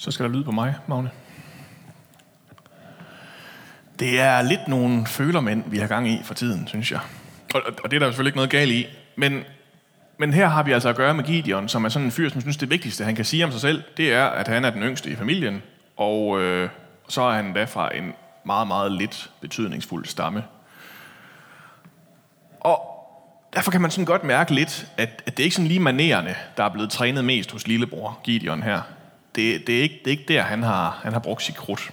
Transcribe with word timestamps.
Så 0.00 0.10
skal 0.10 0.26
der 0.26 0.32
lyde 0.32 0.44
på 0.44 0.50
mig, 0.50 0.74
Magne. 0.86 1.10
Det 3.98 4.20
er 4.20 4.42
lidt 4.42 4.68
nogle 4.68 5.06
følermænd, 5.06 5.64
vi 5.66 5.78
har 5.78 5.86
gang 5.86 6.08
i 6.08 6.20
for 6.24 6.34
tiden, 6.34 6.68
synes 6.68 6.92
jeg. 6.92 7.00
Og, 7.54 7.62
og 7.84 7.90
det 7.90 7.96
er 7.96 8.00
der 8.00 8.06
selvfølgelig 8.06 8.28
ikke 8.28 8.36
noget 8.36 8.50
galt 8.50 8.72
i. 8.72 8.86
Men, 9.16 9.44
men 10.18 10.32
her 10.32 10.48
har 10.48 10.62
vi 10.62 10.72
altså 10.72 10.88
at 10.88 10.96
gøre 10.96 11.14
med 11.14 11.24
Gideon, 11.24 11.68
som 11.68 11.84
er 11.84 11.88
sådan 11.88 12.06
en 12.06 12.12
fyr, 12.12 12.28
som 12.28 12.40
synes, 12.40 12.56
det 12.56 12.70
vigtigste, 12.70 13.04
han 13.04 13.14
kan 13.14 13.24
sige 13.24 13.44
om 13.44 13.50
sig 13.50 13.60
selv, 13.60 13.82
det 13.96 14.12
er, 14.12 14.24
at 14.24 14.48
han 14.48 14.64
er 14.64 14.70
den 14.70 14.82
yngste 14.82 15.10
i 15.10 15.16
familien. 15.16 15.62
Og 15.96 16.40
øh, 16.40 16.68
så 17.08 17.22
er 17.22 17.34
han 17.34 17.52
da 17.52 17.64
fra 17.64 17.96
en 17.96 18.12
meget, 18.44 18.68
meget 18.68 18.92
lidt 18.92 19.30
betydningsfuld 19.40 20.04
stamme. 20.06 20.44
Og 22.60 22.80
derfor 23.54 23.70
kan 23.70 23.80
man 23.80 23.90
sådan 23.90 24.04
godt 24.04 24.24
mærke 24.24 24.54
lidt, 24.54 24.86
at, 24.96 25.22
at 25.26 25.36
det 25.36 25.42
er 25.42 25.44
ikke 25.44 25.56
sådan 25.56 25.68
lige 25.68 25.80
manerende, 25.80 26.34
der 26.56 26.64
er 26.64 26.68
blevet 26.68 26.90
trænet 26.90 27.24
mest 27.24 27.52
hos 27.52 27.66
lillebror 27.66 28.20
Gideon 28.24 28.62
her. 28.62 28.82
Det, 29.34 29.66
det, 29.66 29.78
er, 29.78 29.82
ikke, 29.82 30.00
det 30.04 30.06
er 30.06 30.10
ikke 30.10 30.34
der, 30.34 30.42
han 30.42 30.62
har, 30.62 31.00
han 31.02 31.12
har 31.12 31.20
brugt 31.20 31.42
sit 31.42 31.56
krudt. 31.56 31.92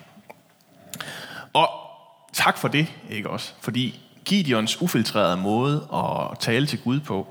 Og 1.53 1.69
tak 2.33 2.57
for 2.57 2.67
det, 2.67 2.87
ikke 3.09 3.29
også? 3.29 3.53
Fordi 3.61 3.99
Gideons 4.25 4.81
ufiltrerede 4.81 5.37
måde 5.37 5.87
at 5.93 6.39
tale 6.39 6.65
til 6.65 6.79
Gud 6.81 6.99
på, 6.99 7.27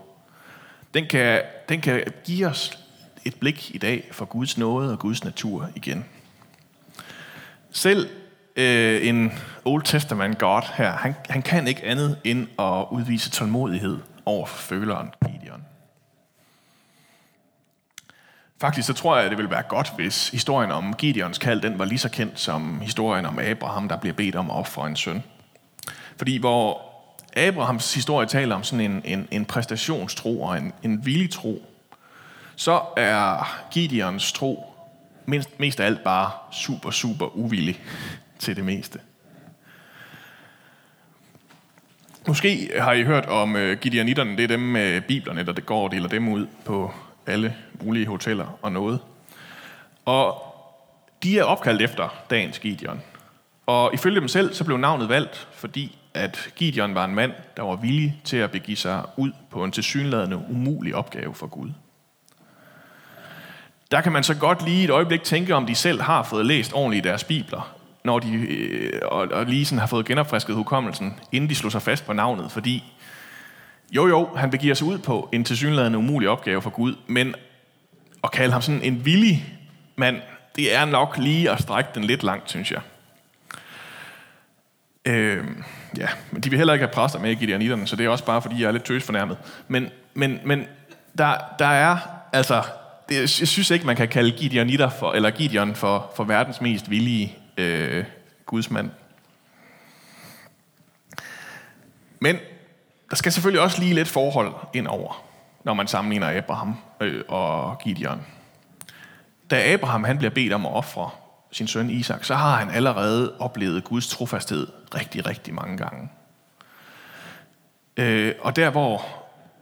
den 0.94 1.06
kan, 1.06 1.42
den 1.68 1.80
kan 1.80 2.04
give 2.24 2.46
os 2.46 2.78
et 3.24 3.34
blik 3.40 3.74
i 3.74 3.78
dag 3.78 4.08
for 4.12 4.24
Guds 4.24 4.58
nåde 4.58 4.92
og 4.92 4.98
Guds 4.98 5.24
natur 5.24 5.70
igen. 5.74 6.04
Selv 7.70 8.08
øh, 8.56 9.06
en 9.06 9.32
Old 9.64 9.82
Testament 9.82 10.38
God 10.38 10.62
her, 10.74 10.92
han, 10.92 11.14
han 11.28 11.42
kan 11.42 11.66
ikke 11.66 11.84
andet 11.84 12.18
end 12.24 12.48
at 12.58 12.86
udvise 12.90 13.30
tålmodighed 13.30 13.98
over 14.26 14.46
for 14.46 14.56
føleren 14.56 15.10
Gideon. 15.26 15.64
Faktisk 18.64 18.86
så 18.86 18.92
tror 18.92 19.16
jeg, 19.16 19.24
at 19.24 19.30
det 19.30 19.38
vil 19.38 19.50
være 19.50 19.62
godt, 19.62 19.92
hvis 19.96 20.28
historien 20.28 20.70
om 20.70 20.94
Gideons 20.94 21.38
kald, 21.38 21.60
den 21.60 21.78
var 21.78 21.84
lige 21.84 21.98
så 21.98 22.08
kendt 22.08 22.40
som 22.40 22.80
historien 22.80 23.26
om 23.26 23.38
Abraham, 23.38 23.88
der 23.88 23.96
bliver 23.96 24.14
bedt 24.14 24.36
om 24.36 24.50
at 24.50 24.56
ofre 24.56 24.86
en 24.86 24.96
søn. 24.96 25.22
Fordi 26.16 26.36
hvor 26.36 26.82
Abrahams 27.36 27.94
historie 27.94 28.26
taler 28.26 28.54
om 28.54 28.62
sådan 28.62 28.90
en, 28.90 29.02
en, 29.04 29.28
en 29.30 29.44
præstationstro 29.44 30.42
og 30.42 30.58
en, 30.58 30.72
en 30.82 31.06
villig 31.06 31.30
tro, 31.30 31.62
så 32.56 32.80
er 32.96 33.56
Gideons 33.70 34.32
tro 34.32 34.74
mest, 35.26 35.60
mest 35.60 35.80
af 35.80 35.86
alt 35.86 36.04
bare 36.04 36.30
super, 36.52 36.90
super 36.90 37.36
uvillig 37.36 37.80
til 38.38 38.56
det 38.56 38.64
meste. 38.64 38.98
Måske 42.26 42.70
har 42.78 42.92
I 42.92 43.04
hørt 43.04 43.26
om 43.26 43.54
uh, 43.54 43.72
Gideonitterne, 43.72 44.36
det 44.36 44.44
er 44.44 44.48
dem 44.48 44.60
med 44.60 45.00
biblerne, 45.00 45.46
der 45.46 45.52
det 45.52 45.66
går 45.66 45.84
og 45.84 45.92
deler 45.92 46.08
dem 46.08 46.28
ud 46.28 46.46
på 46.64 46.94
alle 47.26 47.54
mulige 47.82 48.06
hoteller 48.06 48.58
og 48.62 48.72
noget. 48.72 49.00
Og 50.04 50.42
de 51.22 51.38
er 51.38 51.44
opkaldt 51.44 51.82
efter 51.82 52.08
dagens 52.30 52.58
Gideon. 52.58 53.02
Og 53.66 53.94
ifølge 53.94 54.20
dem 54.20 54.28
selv, 54.28 54.54
så 54.54 54.64
blev 54.64 54.76
navnet 54.76 55.08
valgt, 55.08 55.48
fordi 55.52 55.98
at 56.14 56.48
Gideon 56.56 56.94
var 56.94 57.04
en 57.04 57.14
mand, 57.14 57.32
der 57.56 57.62
var 57.62 57.76
villig 57.76 58.20
til 58.24 58.36
at 58.36 58.50
begive 58.50 58.76
sig 58.76 59.02
ud 59.16 59.32
på 59.50 59.64
en 59.64 59.72
tilsyneladende 59.72 60.36
umulig 60.50 60.94
opgave 60.94 61.34
for 61.34 61.46
Gud. 61.46 61.70
Der 63.90 64.00
kan 64.00 64.12
man 64.12 64.24
så 64.24 64.34
godt 64.34 64.64
lige 64.64 64.84
et 64.84 64.90
øjeblik 64.90 65.22
tænke, 65.22 65.54
om 65.54 65.66
de 65.66 65.74
selv 65.74 66.00
har 66.00 66.22
fået 66.22 66.46
læst 66.46 66.72
ordentligt 66.72 67.04
deres 67.04 67.24
bibler, 67.24 67.74
når 68.04 68.18
de 68.18 68.32
øh, 68.34 69.00
og, 69.02 69.28
og 69.32 69.46
lige 69.46 69.64
sådan 69.64 69.78
har 69.78 69.86
fået 69.86 70.06
genopfrisket 70.06 70.54
hukommelsen, 70.54 71.20
inden 71.32 71.50
de 71.50 71.54
slog 71.54 71.72
sig 71.72 71.82
fast 71.82 72.06
på 72.06 72.12
navnet, 72.12 72.52
fordi 72.52 72.84
jo 73.94 74.06
jo, 74.06 74.34
han 74.36 74.50
begiver 74.50 74.74
sig 74.74 74.86
ud 74.86 74.98
på 74.98 75.28
en 75.32 75.44
tilsyneladende 75.44 75.98
umulig 75.98 76.28
opgave 76.28 76.62
for 76.62 76.70
Gud, 76.70 76.94
men 77.06 77.34
at 78.24 78.30
kalde 78.30 78.52
ham 78.52 78.62
sådan 78.62 78.82
en 78.82 79.04
villig 79.04 79.44
mand, 79.96 80.16
det 80.56 80.74
er 80.74 80.84
nok 80.84 81.16
lige 81.18 81.50
at 81.50 81.62
strække 81.62 81.90
den 81.94 82.04
lidt 82.04 82.22
langt, 82.22 82.50
synes 82.50 82.70
jeg. 82.72 82.80
Øh, 85.04 85.44
ja, 85.98 86.08
men 86.30 86.42
de 86.42 86.50
vil 86.50 86.56
heller 86.56 86.72
ikke 86.72 86.86
have 86.86 86.92
præster 86.92 87.18
med 87.18 87.30
i 87.30 87.34
Gideonitterne, 87.34 87.86
så 87.86 87.96
det 87.96 88.06
er 88.06 88.10
også 88.10 88.24
bare, 88.24 88.42
fordi 88.42 88.60
jeg 88.60 88.68
er 88.68 88.72
lidt 88.72 88.84
tøs 88.84 89.04
fornærmet. 89.04 89.36
Men, 89.68 89.90
men, 90.14 90.40
men 90.44 90.66
der, 91.18 91.34
der 91.58 91.66
er, 91.66 91.96
altså, 92.32 92.62
det, 93.08 93.40
jeg 93.40 93.48
synes 93.48 93.70
ikke, 93.70 93.86
man 93.86 93.96
kan 93.96 94.08
kalde 94.08 94.30
Gideonitter 94.30 94.88
for, 94.88 95.12
eller 95.12 95.30
Gideon 95.30 95.74
for, 95.74 96.12
for 96.16 96.24
verdens 96.24 96.60
mest 96.60 96.90
villige 96.90 97.38
øh, 97.58 98.04
gudsmand. 98.46 98.90
Men 102.20 102.38
der 103.10 103.16
skal 103.16 103.32
selvfølgelig 103.32 103.62
også 103.62 103.80
lige 103.80 103.94
lidt 103.94 104.08
forhold 104.08 104.54
ind 104.74 104.86
over, 104.86 105.24
når 105.64 105.74
man 105.74 105.86
sammenligner 105.86 106.38
Abraham 106.38 106.76
øh, 107.00 107.22
og 107.28 107.78
Gideon. 107.78 108.26
Da 109.50 109.72
Abraham 109.72 110.04
han 110.04 110.18
bliver 110.18 110.30
bedt 110.30 110.52
om 110.52 110.66
at 110.66 110.72
ofre 110.72 111.10
sin 111.52 111.66
søn 111.66 111.90
Isak, 111.90 112.24
så 112.24 112.34
har 112.34 112.56
han 112.56 112.70
allerede 112.70 113.34
oplevet 113.38 113.84
Guds 113.84 114.08
trofasthed 114.08 114.66
rigtig, 114.94 115.26
rigtig 115.26 115.54
mange 115.54 115.76
gange. 115.76 116.08
Øh, 117.96 118.34
og 118.40 118.56
der 118.56 118.70
hvor, 118.70 119.06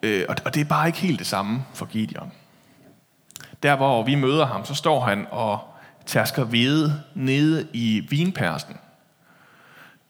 øh, 0.03 0.25
og 0.29 0.55
det 0.55 0.61
er 0.61 0.65
bare 0.65 0.87
ikke 0.87 0.99
helt 0.99 1.19
det 1.19 1.27
samme 1.27 1.65
for 1.75 1.87
Gideon. 1.87 2.33
Der 3.63 3.77
hvor 3.77 4.03
vi 4.03 4.15
møder 4.15 4.47
ham, 4.47 4.65
så 4.65 4.75
står 4.75 5.01
han 5.01 5.27
og 5.31 5.59
tærsker 6.07 6.45
hvede 6.45 7.03
nede 7.15 7.69
i 7.73 8.07
vinpersen. 8.11 8.77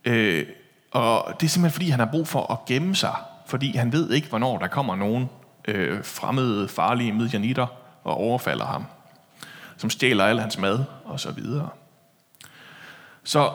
Øh, 0.04 0.46
og 0.92 1.40
det 1.40 1.46
er 1.46 1.50
simpelthen 1.50 1.74
fordi, 1.74 1.88
han 1.90 1.98
har 1.98 2.06
brug 2.06 2.28
for 2.28 2.52
at 2.52 2.64
gemme 2.66 2.96
sig, 2.96 3.14
fordi 3.46 3.76
han 3.76 3.92
ved 3.92 4.10
ikke, 4.10 4.28
hvornår 4.28 4.58
der 4.58 4.66
kommer 4.66 4.96
nogen 4.96 5.30
øh, 5.68 6.04
fremmede, 6.04 6.68
farlige 6.68 7.12
midjanitter 7.12 7.66
og 8.04 8.14
overfalder 8.14 8.64
ham, 8.64 8.84
som 9.76 9.90
stjæler 9.90 10.24
al 10.24 10.40
hans 10.40 10.58
mad 10.58 10.84
og 11.04 11.20
så 11.20 11.30
videre. 11.30 11.68
Så 13.24 13.50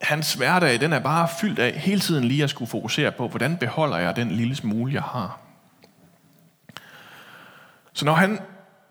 hans 0.00 0.34
hverdag, 0.34 0.80
den 0.80 0.92
er 0.92 0.98
bare 0.98 1.28
fyldt 1.40 1.58
af 1.58 1.72
hele 1.72 2.00
tiden 2.00 2.24
lige 2.24 2.44
at 2.44 2.50
skulle 2.50 2.70
fokusere 2.70 3.12
på, 3.12 3.28
hvordan 3.28 3.56
beholder 3.56 3.96
jeg 3.96 4.16
den 4.16 4.30
lille 4.30 4.56
smule, 4.56 4.94
jeg 4.94 5.02
har. 5.02 5.38
Så 7.92 8.04
når 8.04 8.14
han 8.14 8.38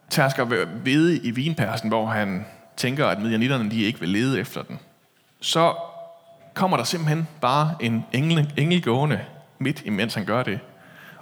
tærsker 0.09 0.45
ved 0.83 1.19
i 1.23 1.31
vinpersen, 1.31 1.89
hvor 1.89 2.05
han 2.05 2.45
tænker, 2.77 3.07
at 3.07 3.21
midjanitterne 3.21 3.71
de 3.71 3.81
ikke 3.81 3.99
vil 3.99 4.09
lede 4.09 4.39
efter 4.39 4.63
den, 4.63 4.79
så 5.41 5.75
kommer 6.59 6.77
der 6.77 6.83
simpelthen 6.83 7.27
bare 7.41 7.75
en 7.79 8.05
engel, 8.11 8.53
engel 8.57 8.83
gående 8.83 9.19
midt 9.59 9.81
imens 9.85 10.13
han 10.13 10.25
gør 10.25 10.43
det, 10.43 10.59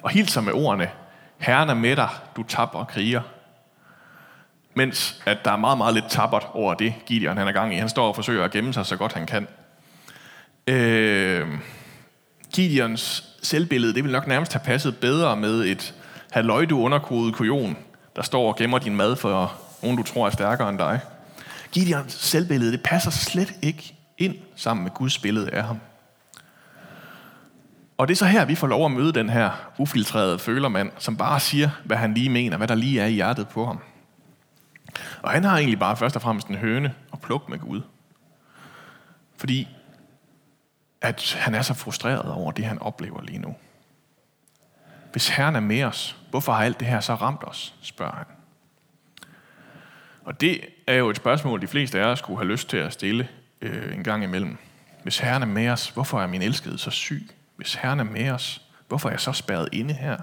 og 0.02 0.10
hilser 0.10 0.42
med 0.42 0.54
ordene, 0.54 0.90
Herren 1.38 1.70
er 1.70 1.74
med 1.74 1.96
dig, 1.96 2.10
du 2.36 2.44
taber 2.44 2.80
og 2.80 2.88
kriger. 2.88 3.22
Mens 4.74 5.22
at 5.26 5.38
der 5.46 5.52
er 5.52 5.56
meget, 5.56 5.78
meget 5.78 5.94
lidt 5.94 6.06
tabert 6.10 6.48
over 6.54 6.74
det, 6.74 6.94
Gideon 7.06 7.38
han 7.38 7.48
er 7.48 7.52
gang 7.52 7.74
i. 7.74 7.78
Han 7.78 7.90
står 7.90 8.08
og 8.08 8.16
forsøger 8.16 8.44
at 8.44 8.52
gemme 8.52 8.74
sig 8.74 8.86
så 8.86 8.96
godt 8.96 9.14
han 9.14 9.26
kan. 9.26 9.48
Øh, 10.68 11.48
Gideons 12.54 13.24
selvbillede, 13.44 13.94
det 13.94 14.04
vil 14.04 14.12
nok 14.12 14.28
nærmest 14.28 14.54
have 14.54 14.64
passet 14.66 14.98
bedre 14.98 15.36
med 15.36 15.66
et 15.66 15.94
halvøj 16.32 16.66
du 16.66 16.80
underkodet 16.80 17.36
kujon, 17.36 17.78
der 18.16 18.22
står 18.22 18.48
og 18.48 18.56
gemmer 18.56 18.80
din 18.80 18.96
mad 18.96 19.16
for 19.16 19.54
nogen, 19.82 19.98
du 19.98 20.04
tror 20.04 20.26
er 20.26 20.32
stærkere 20.32 20.70
end 20.70 20.78
dig. 20.78 21.00
Gideons 21.72 22.14
selvbillede, 22.14 22.72
det 22.72 22.84
passer 22.84 23.12
slet 23.12 23.54
ikke 23.62 23.97
ind 24.18 24.36
sammen 24.56 24.84
med 24.84 24.92
Guds 24.92 25.20
billede 25.20 25.50
af 25.52 25.64
ham. 25.64 25.80
Og 27.98 28.08
det 28.08 28.14
er 28.14 28.18
så 28.18 28.26
her, 28.26 28.46
vi 28.46 28.56
får 28.56 28.68
lov 28.68 28.86
at 28.86 28.92
møde 28.92 29.14
den 29.14 29.30
her 29.30 29.72
ufiltrerede 29.78 30.40
følermand, 30.40 30.92
som 30.98 31.18
bare 31.18 31.40
siger, 31.40 31.70
hvad 31.86 31.98
han 31.98 32.14
lige 32.14 32.30
mener, 32.30 32.58
hvad 32.58 32.68
der 32.68 32.76
lige 32.76 33.02
er 33.02 33.06
i 33.06 33.12
hjertet 33.12 33.48
på 33.48 33.66
ham. 33.66 33.80
Og 35.22 35.32
han 35.32 35.44
har 35.44 35.58
egentlig 35.58 35.80
bare 35.80 35.98
først 35.98 36.16
og 36.16 36.22
fremmest 36.22 36.48
en 36.48 36.56
høne 36.56 36.94
og 37.12 37.22
pluk 37.22 37.50
med 37.50 37.60
Gud. 37.60 37.82
Fordi 39.38 39.68
at 41.02 41.34
han 41.40 41.56
er 41.56 41.62
så 41.62 41.74
frustreret 41.74 42.32
over 42.32 42.52
det, 42.52 42.66
han 42.66 42.80
oplever 42.80 43.22
lige 43.22 43.40
nu. 43.40 43.56
Hvis 45.12 45.30
Herren 45.30 45.56
er 45.56 45.60
med 45.60 45.84
os, 45.84 46.18
hvorfor 46.30 46.52
har 46.52 46.64
alt 46.64 46.80
det 46.80 46.88
her 46.88 47.00
så 47.00 47.16
ramt 47.16 47.44
os, 47.44 47.74
spørger 47.82 48.16
han. 48.16 48.26
Og 50.26 50.42
det 50.42 50.62
er 50.88 50.96
jo 50.96 51.10
et 51.10 51.16
spørgsmål, 51.16 51.62
de 51.62 51.68
fleste 51.68 52.00
af 52.00 52.06
os 52.06 52.20
skulle 52.20 52.40
have 52.40 52.52
lyst 52.52 52.70
til 52.70 52.78
at 52.78 52.94
stille 52.94 53.28
øh, 53.62 53.96
en 53.96 54.04
gang 54.04 54.24
imellem. 54.24 54.58
Hvis 55.04 55.20
Herren 55.20 55.42
er 55.42 55.48
med 55.48 55.70
os, 55.70 55.90
hvorfor 55.90 56.22
er 56.22 56.28
min 56.28 56.42
elskede 56.42 56.78
så 56.78 56.92
syg? 56.92 57.30
Hvis 57.56 57.76
Herren 57.76 58.00
er 58.00 58.04
med 58.04 58.30
os, 58.30 58.62
hvorfor 58.88 59.10
er 59.10 59.14
jeg 59.14 59.20
så 59.20 59.32
spærret 59.32 59.70
inde 59.72 59.94
her? 59.94 60.18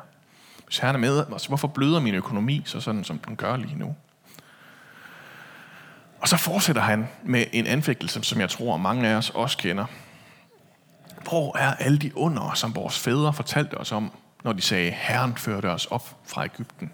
Hvis 0.67 0.79
Herren 0.79 0.97
er 0.97 1.01
med 1.01 1.33
os, 1.33 1.47
hvorfor 1.47 1.69
bløder 1.69 2.01
min 2.01 2.15
økonomi 2.15 2.63
så 2.65 2.81
sådan, 2.81 3.05
som 3.05 3.19
den 3.19 3.37
gør 3.37 3.57
lige 3.57 3.79
nu? 3.79 3.97
Og 6.21 6.29
så 6.29 6.37
fortsætter 6.37 6.83
han 6.83 7.09
med 7.25 7.45
en 7.53 7.67
anfægtelse, 7.67 8.23
som 8.23 8.41
jeg 8.41 8.51
tror, 8.51 8.77
mange 8.77 9.09
af 9.09 9.15
os 9.15 9.31
også 9.31 9.59
kender. 9.59 9.87
Hvor 11.23 11.57
er 11.57 11.75
alle 11.75 11.99
de 11.99 12.17
under, 12.17 12.55
som 12.55 12.75
vores 12.75 12.99
fædre 12.99 13.33
fortalte 13.33 13.75
os 13.75 13.93
om, 13.93 14.13
når 14.45 14.53
de 14.53 14.63
sagde, 14.63 14.91
Herren 14.91 15.37
førte 15.37 15.71
os 15.71 15.87
op 15.87 16.17
fra 16.27 16.45
Ægypten? 16.45 16.93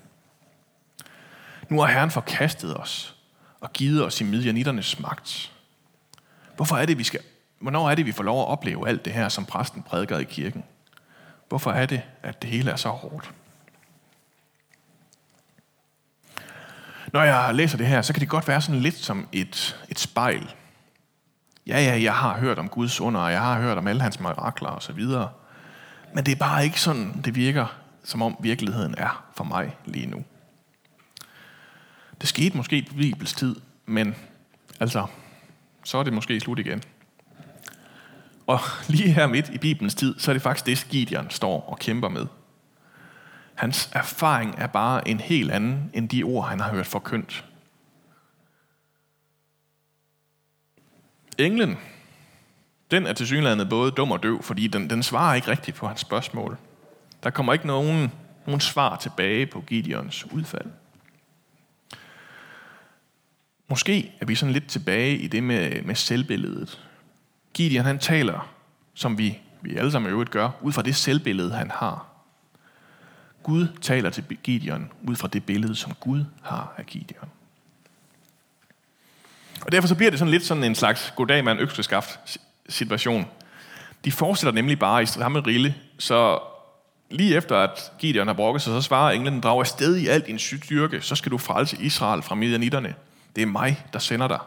Nu 1.69 1.81
har 1.81 1.87
Herren 1.87 2.11
forkastet 2.11 2.77
os 2.77 3.17
og 3.61 3.73
givet 3.73 4.05
os 4.07 4.21
i 4.21 4.25
midjanitternes 4.25 5.01
magt. 5.01 5.53
Hvorfor 6.61 6.77
er 6.77 6.87
det, 6.87 6.99
vi 6.99 7.05
skal, 7.05 7.21
hvornår 7.61 7.91
er 7.91 7.95
det, 7.95 8.07
vi 8.07 8.13
får 8.13 8.23
lov 8.23 8.41
at 8.41 8.49
opleve 8.49 8.89
alt 8.89 9.05
det 9.05 9.13
her, 9.13 9.29
som 9.29 9.45
præsten 9.45 9.83
prædiker 9.83 10.19
i 10.19 10.25
kirken? 10.25 10.65
Hvorfor 11.49 11.71
er 11.71 11.87
det, 11.87 12.03
at 12.23 12.43
det 12.43 12.51
hele 12.51 12.71
er 12.71 12.77
så 12.77 12.89
hårdt? 12.89 13.31
Når 17.13 17.23
jeg 17.23 17.55
læser 17.55 17.77
det 17.77 17.87
her, 17.87 18.03
så 18.03 18.13
kan 18.13 18.21
det 18.21 18.29
godt 18.29 18.49
være 18.49 18.61
sådan 18.61 18.81
lidt 18.81 18.95
som 18.95 19.29
et, 19.33 19.81
et 19.89 19.99
spejl. 19.99 20.55
Ja, 21.67 21.81
ja, 21.81 22.03
jeg 22.03 22.15
har 22.15 22.39
hørt 22.39 22.59
om 22.59 22.69
Guds 22.69 23.01
under, 23.01 23.21
og 23.21 23.33
jeg 23.33 23.41
har 23.41 23.61
hørt 23.61 23.79
om 23.79 23.87
alle 23.87 24.03
hans 24.03 24.21
mirakler 24.21 24.69
og 24.69 24.83
så 24.83 24.93
videre. 24.93 25.31
Men 26.15 26.27
det 26.27 26.33
er 26.33 26.37
bare 26.37 26.65
ikke 26.65 26.81
sådan, 26.81 27.23
det 27.25 27.35
virker, 27.35 27.77
som 28.05 28.23
om 28.23 28.37
virkeligheden 28.41 28.95
er 28.99 29.25
for 29.35 29.45
mig 29.45 29.77
lige 29.85 30.07
nu. 30.07 30.25
Det 32.21 32.29
skete 32.29 32.57
måske 32.57 32.87
på 32.89 32.95
Bibels 32.95 33.33
tid, 33.33 33.57
men 33.87 34.15
altså, 34.81 35.07
så 35.85 35.99
er 35.99 36.03
det 36.03 36.13
måske 36.13 36.41
slut 36.41 36.59
igen. 36.59 36.83
Og 38.47 38.61
lige 38.89 39.13
her 39.13 39.27
midt 39.27 39.49
i 39.49 39.59
Bibelens 39.59 39.95
tid, 39.95 40.19
så 40.19 40.31
er 40.31 40.33
det 40.33 40.43
faktisk 40.43 40.67
det, 40.67 40.87
Gideon 40.91 41.31
står 41.31 41.61
og 41.61 41.79
kæmper 41.79 42.09
med. 42.09 42.27
Hans 43.55 43.91
erfaring 43.93 44.55
er 44.59 44.67
bare 44.67 45.09
en 45.09 45.21
helt 45.21 45.51
anden 45.51 45.91
end 45.95 46.09
de 46.09 46.23
ord, 46.23 46.49
han 46.49 46.61
har 46.61 46.71
hørt 46.71 46.87
forkyndt. 46.87 47.45
Englen, 51.39 51.79
den 52.91 53.07
er 53.07 53.13
tilsyneladende 53.13 53.67
både 53.67 53.91
dum 53.91 54.11
og 54.11 54.23
døv, 54.23 54.43
fordi 54.43 54.67
den, 54.67 54.91
den 54.91 55.03
svarer 55.03 55.35
ikke 55.35 55.51
rigtigt 55.51 55.77
på 55.77 55.87
hans 55.87 56.01
spørgsmål. 56.01 56.59
Der 57.23 57.31
kommer 57.31 57.53
ikke 57.53 57.67
nogen, 57.67 58.13
nogen 58.47 58.61
svar 58.61 58.97
tilbage 58.97 59.47
på 59.47 59.61
Gideons 59.61 60.33
udfald. 60.33 60.71
Måske 63.71 64.13
er 64.21 64.27
vi 64.27 64.35
sådan 64.35 64.53
lidt 64.53 64.67
tilbage 64.67 65.17
i 65.17 65.27
det 65.27 65.43
med, 65.43 65.83
med 65.83 65.95
selvbilledet. 65.95 66.81
Gideon 67.55 67.85
han 67.85 67.99
taler, 67.99 68.51
som 68.95 69.19
vi, 69.19 69.39
vi 69.61 69.77
alle 69.77 69.91
sammen 69.91 70.09
i 70.09 70.13
øvrigt 70.13 70.31
gør, 70.31 70.51
ud 70.61 70.73
fra 70.73 70.83
det 70.83 70.97
selvbillede, 70.97 71.51
han 71.51 71.71
har. 71.71 72.07
Gud 73.43 73.67
taler 73.81 74.11
til 74.11 74.25
Gideon 74.43 74.91
ud 75.09 75.17
fra 75.17 75.29
det 75.29 75.45
billede, 75.45 75.75
som 75.75 75.95
Gud 76.01 76.25
har 76.43 76.75
af 76.77 76.87
Gideon. 76.87 77.29
Og 79.61 79.73
derfor 79.73 79.89
så 79.89 79.95
bliver 79.95 80.11
det 80.11 80.19
sådan 80.19 80.31
lidt 80.31 80.45
sådan 80.45 80.65
en 80.65 80.75
slags 80.75 81.13
goddag 81.17 81.45
med 81.45 81.53
en 81.53 81.59
økseskaft 81.59 82.21
situation. 82.69 83.27
De 84.05 84.13
fortsætter 84.13 84.53
nemlig 84.53 84.79
bare 84.79 85.03
i 85.03 85.07
samme 85.07 85.41
rille, 85.41 85.75
så 85.99 86.39
lige 87.11 87.37
efter 87.37 87.57
at 87.57 87.93
Gideon 87.99 88.27
har 88.27 88.35
brokket 88.35 88.63
sig, 88.63 88.71
så 88.71 88.83
svarer 88.83 89.13
englen, 89.13 89.41
drag 89.41 89.61
afsted 89.61 89.97
i 89.97 90.07
alt 90.07 90.27
din 90.27 90.39
styrke, 90.39 91.01
så 91.01 91.17
skal 91.17 91.33
du 91.33 91.39
frelse 91.39 91.77
Israel 91.81 92.23
fra 92.23 92.35
midianitterne. 92.35 92.95
Det 93.37 93.43
er 93.43 93.47
mig, 93.47 93.85
der 93.93 93.99
sender 93.99 94.29
dig. 94.29 94.39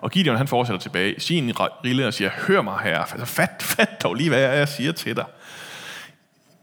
Og 0.00 0.10
Gideon 0.10 0.36
han 0.36 0.48
fortsætter 0.48 0.80
tilbage 0.80 1.14
i 1.14 1.20
sin 1.20 1.52
rille 1.60 2.06
og 2.06 2.14
siger, 2.14 2.30
hør 2.30 2.62
mig 2.62 2.78
her, 2.82 3.04
fat, 3.24 3.62
fat 3.62 4.02
dog 4.02 4.14
lige, 4.14 4.28
hvad 4.28 4.40
jeg 4.40 4.68
siger 4.68 4.92
til 4.92 5.16
dig. 5.16 5.24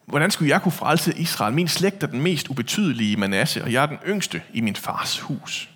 Hvordan 0.05 0.31
skulle 0.31 0.49
jeg 0.49 0.61
kunne 0.61 0.71
frelse 0.71 1.17
Israel? 1.17 1.53
Min 1.53 1.67
slægt 1.67 2.03
er 2.03 2.07
den 2.07 2.21
mest 2.21 2.49
ubetydelige 2.49 3.11
i 3.11 3.15
Manasse, 3.15 3.63
og 3.63 3.71
jeg 3.71 3.83
er 3.83 3.85
den 3.85 3.99
yngste 4.07 4.41
i 4.53 4.61
min 4.61 4.75
fars 4.75 5.19
hus. 5.19 5.69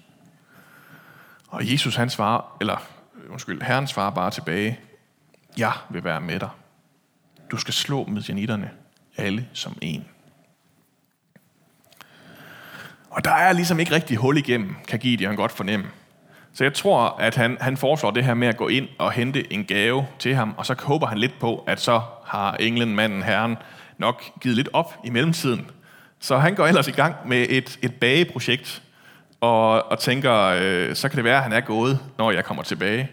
Og 1.47 1.71
Jesus 1.71 1.95
han 1.95 2.09
svarer, 2.09 2.57
eller 2.61 2.75
øh, 3.15 3.31
undskyld, 3.31 3.61
Herren 3.61 3.87
svarer 3.87 4.11
bare 4.11 4.31
tilbage, 4.31 4.79
jeg 5.57 5.73
vil 5.89 6.03
være 6.03 6.21
med 6.21 6.39
dig. 6.39 6.49
Du 7.51 7.57
skal 7.57 7.73
slå 7.73 8.05
medianitterne, 8.05 8.71
alle 9.17 9.47
som 9.53 9.77
en. 9.81 10.05
Og 13.09 13.25
der 13.25 13.31
er 13.31 13.53
ligesom 13.53 13.79
ikke 13.79 13.91
rigtig 13.95 14.17
hul 14.17 14.37
igennem, 14.37 14.75
kan 14.87 14.99
Gideon 14.99 15.35
godt 15.35 15.51
fornemme. 15.51 15.85
Så 16.53 16.63
jeg 16.63 16.73
tror, 16.73 17.17
at 17.19 17.35
han, 17.35 17.57
han 17.61 17.77
foreslår 17.77 18.11
det 18.11 18.23
her 18.23 18.33
med 18.33 18.47
at 18.47 18.57
gå 18.57 18.67
ind 18.67 18.87
og 18.97 19.11
hente 19.11 19.53
en 19.53 19.65
gave 19.65 20.07
til 20.19 20.35
ham, 20.35 20.53
og 20.57 20.65
så 20.65 20.75
håber 20.83 21.07
han 21.07 21.17
lidt 21.17 21.39
på, 21.39 21.63
at 21.67 21.79
så 21.79 22.01
har 22.25 22.53
englen, 22.53 22.95
manden, 22.95 23.23
herren, 23.23 23.57
nok 23.97 24.23
givet 24.41 24.55
lidt 24.55 24.69
op 24.73 24.93
i 25.05 25.09
mellemtiden. 25.09 25.71
Så 26.19 26.37
han 26.37 26.55
går 26.55 26.67
ellers 26.67 26.87
i 26.87 26.91
gang 26.91 27.15
med 27.25 27.45
et, 27.49 27.79
et 27.81 27.93
bageprojekt, 27.95 28.81
og, 29.41 29.91
og 29.91 29.99
tænker, 29.99 30.33
øh, 30.33 30.95
så 30.95 31.09
kan 31.09 31.17
det 31.17 31.23
være, 31.23 31.37
at 31.37 31.43
han 31.43 31.53
er 31.53 31.61
gået, 31.61 31.99
når 32.17 32.31
jeg 32.31 32.45
kommer 32.45 32.63
tilbage. 32.63 33.09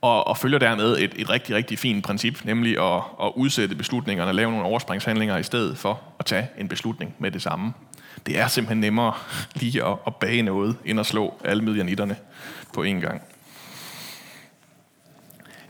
Og, 0.00 0.26
og 0.26 0.36
følger 0.36 0.58
dermed 0.58 0.98
et, 0.98 1.12
et 1.16 1.30
rigtig, 1.30 1.54
rigtig 1.54 1.78
fint 1.78 2.04
princip, 2.04 2.44
nemlig 2.44 2.78
at, 2.78 3.02
at 3.22 3.32
udsætte 3.36 3.74
beslutningerne 3.74 4.30
og 4.30 4.34
lave 4.34 4.50
nogle 4.50 4.66
overspringshandlinger 4.66 5.36
i 5.36 5.42
stedet 5.42 5.78
for 5.78 6.00
at 6.18 6.24
tage 6.24 6.48
en 6.58 6.68
beslutning 6.68 7.14
med 7.18 7.30
det 7.30 7.42
samme. 7.42 7.72
Det 8.26 8.38
er 8.38 8.48
simpelthen 8.48 8.80
nemmere 8.80 9.14
lige 9.54 9.84
at, 9.84 9.96
at 10.06 10.16
bage 10.16 10.42
noget, 10.42 10.76
end 10.84 11.00
at 11.00 11.06
slå 11.06 11.40
alle 11.44 11.64
midjanitterne 11.64 12.16
på 12.74 12.84
én 12.84 13.00
gang. 13.00 13.22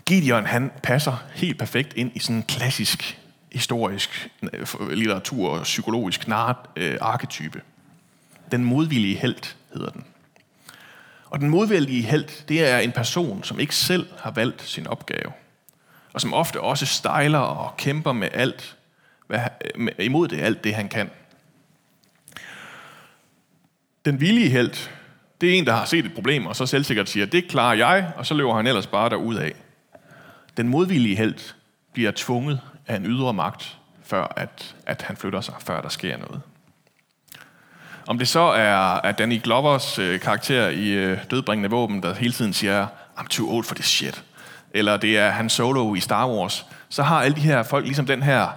Gideon, 0.06 0.46
han 0.46 0.70
passer 0.82 1.24
helt 1.34 1.58
perfekt 1.58 1.92
ind 1.94 2.10
i 2.14 2.18
sådan 2.18 2.36
en 2.36 2.42
klassisk 2.42 3.18
historisk 3.52 4.30
øh, 4.52 4.90
litteratur 4.90 5.50
og 5.50 5.62
psykologisk 5.62 6.28
nart 6.28 6.56
øh, 6.76 6.98
arketype. 7.00 7.62
Den 8.52 8.64
modvillige 8.64 9.16
held 9.16 9.54
hedder 9.74 9.90
den. 9.90 10.04
Og 11.26 11.40
den 11.40 11.48
modvillige 11.48 12.02
held, 12.02 12.46
det 12.48 12.70
er 12.70 12.78
en 12.78 12.92
person, 12.92 13.44
som 13.44 13.60
ikke 13.60 13.74
selv 13.74 14.06
har 14.18 14.30
valgt 14.30 14.62
sin 14.62 14.86
opgave. 14.86 15.32
Og 16.12 16.20
som 16.20 16.34
ofte 16.34 16.60
også 16.60 16.86
stejler 16.86 17.38
og 17.38 17.76
kæmper 17.76 18.12
med 18.12 18.28
alt, 18.32 18.76
hvad, 19.26 19.40
øh, 19.40 19.80
med, 19.80 19.92
imod 19.98 20.28
det 20.28 20.40
alt 20.40 20.64
det, 20.64 20.74
han 20.74 20.88
kan. 20.88 21.10
Den 24.04 24.20
villige 24.20 24.50
held, 24.50 24.88
det 25.40 25.50
er 25.50 25.58
en, 25.58 25.66
der 25.66 25.72
har 25.72 25.84
set 25.84 26.04
et 26.06 26.14
problem, 26.14 26.46
og 26.46 26.56
så 26.56 26.66
selvsikkert 26.66 27.08
siger, 27.08 27.26
det 27.26 27.48
klarer 27.48 27.74
jeg, 27.74 28.12
og 28.16 28.26
så 28.26 28.34
løber 28.34 28.54
han 28.54 28.66
ellers 28.66 28.86
bare 28.86 29.10
derud 29.10 29.34
af. 29.34 29.52
Den 30.56 30.68
modvillige 30.68 31.16
held 31.16 31.54
bliver 31.92 32.12
tvunget 32.16 32.60
af 32.86 32.96
en 32.96 33.06
ydre 33.06 33.34
magt, 33.34 33.78
før 34.04 34.32
at, 34.36 34.74
at 34.86 35.02
han 35.02 35.16
flytter 35.16 35.40
sig, 35.40 35.54
før 35.60 35.80
der 35.80 35.88
sker 35.88 36.16
noget. 36.16 36.40
Om 38.06 38.18
det 38.18 38.28
så 38.28 38.40
er, 38.40 38.76
at 38.76 39.18
Danny 39.18 39.42
Glovers 39.42 39.98
øh, 39.98 40.20
karakter 40.20 40.68
i 40.68 40.88
øh, 40.88 41.18
Dødbringende 41.30 41.70
Våben, 41.70 42.02
der 42.02 42.14
hele 42.14 42.32
tiden 42.32 42.52
siger, 42.52 42.86
I'm 43.18 43.28
too 43.28 43.54
old 43.54 43.64
for 43.64 43.74
this 43.74 43.86
shit, 43.86 44.24
eller 44.74 44.96
det 44.96 45.18
er 45.18 45.30
Han 45.30 45.48
Solo 45.48 45.94
i 45.94 46.00
Star 46.00 46.28
Wars, 46.28 46.66
så 46.88 47.02
har 47.02 47.22
alle 47.22 47.36
de 47.36 47.40
her 47.40 47.62
folk 47.62 47.84
ligesom 47.84 48.06
den 48.06 48.22
her, 48.22 48.48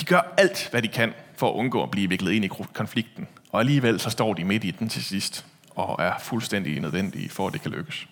de 0.00 0.04
gør 0.04 0.34
alt, 0.36 0.68
hvad 0.70 0.82
de 0.82 0.88
kan 0.88 1.14
for 1.36 1.48
at 1.48 1.54
undgå 1.54 1.82
at 1.82 1.90
blive 1.90 2.08
viklet 2.08 2.32
ind 2.32 2.44
i 2.44 2.48
konflikten. 2.72 3.28
Og 3.52 3.60
alligevel 3.60 4.00
så 4.00 4.10
står 4.10 4.34
de 4.34 4.44
midt 4.44 4.64
i 4.64 4.70
den 4.70 4.88
til 4.88 5.04
sidst, 5.04 5.46
og 5.70 6.04
er 6.04 6.12
fuldstændig 6.20 6.80
nødvendige 6.80 7.28
for, 7.28 7.46
at 7.46 7.52
det 7.52 7.62
kan 7.62 7.70
lykkes. 7.70 8.08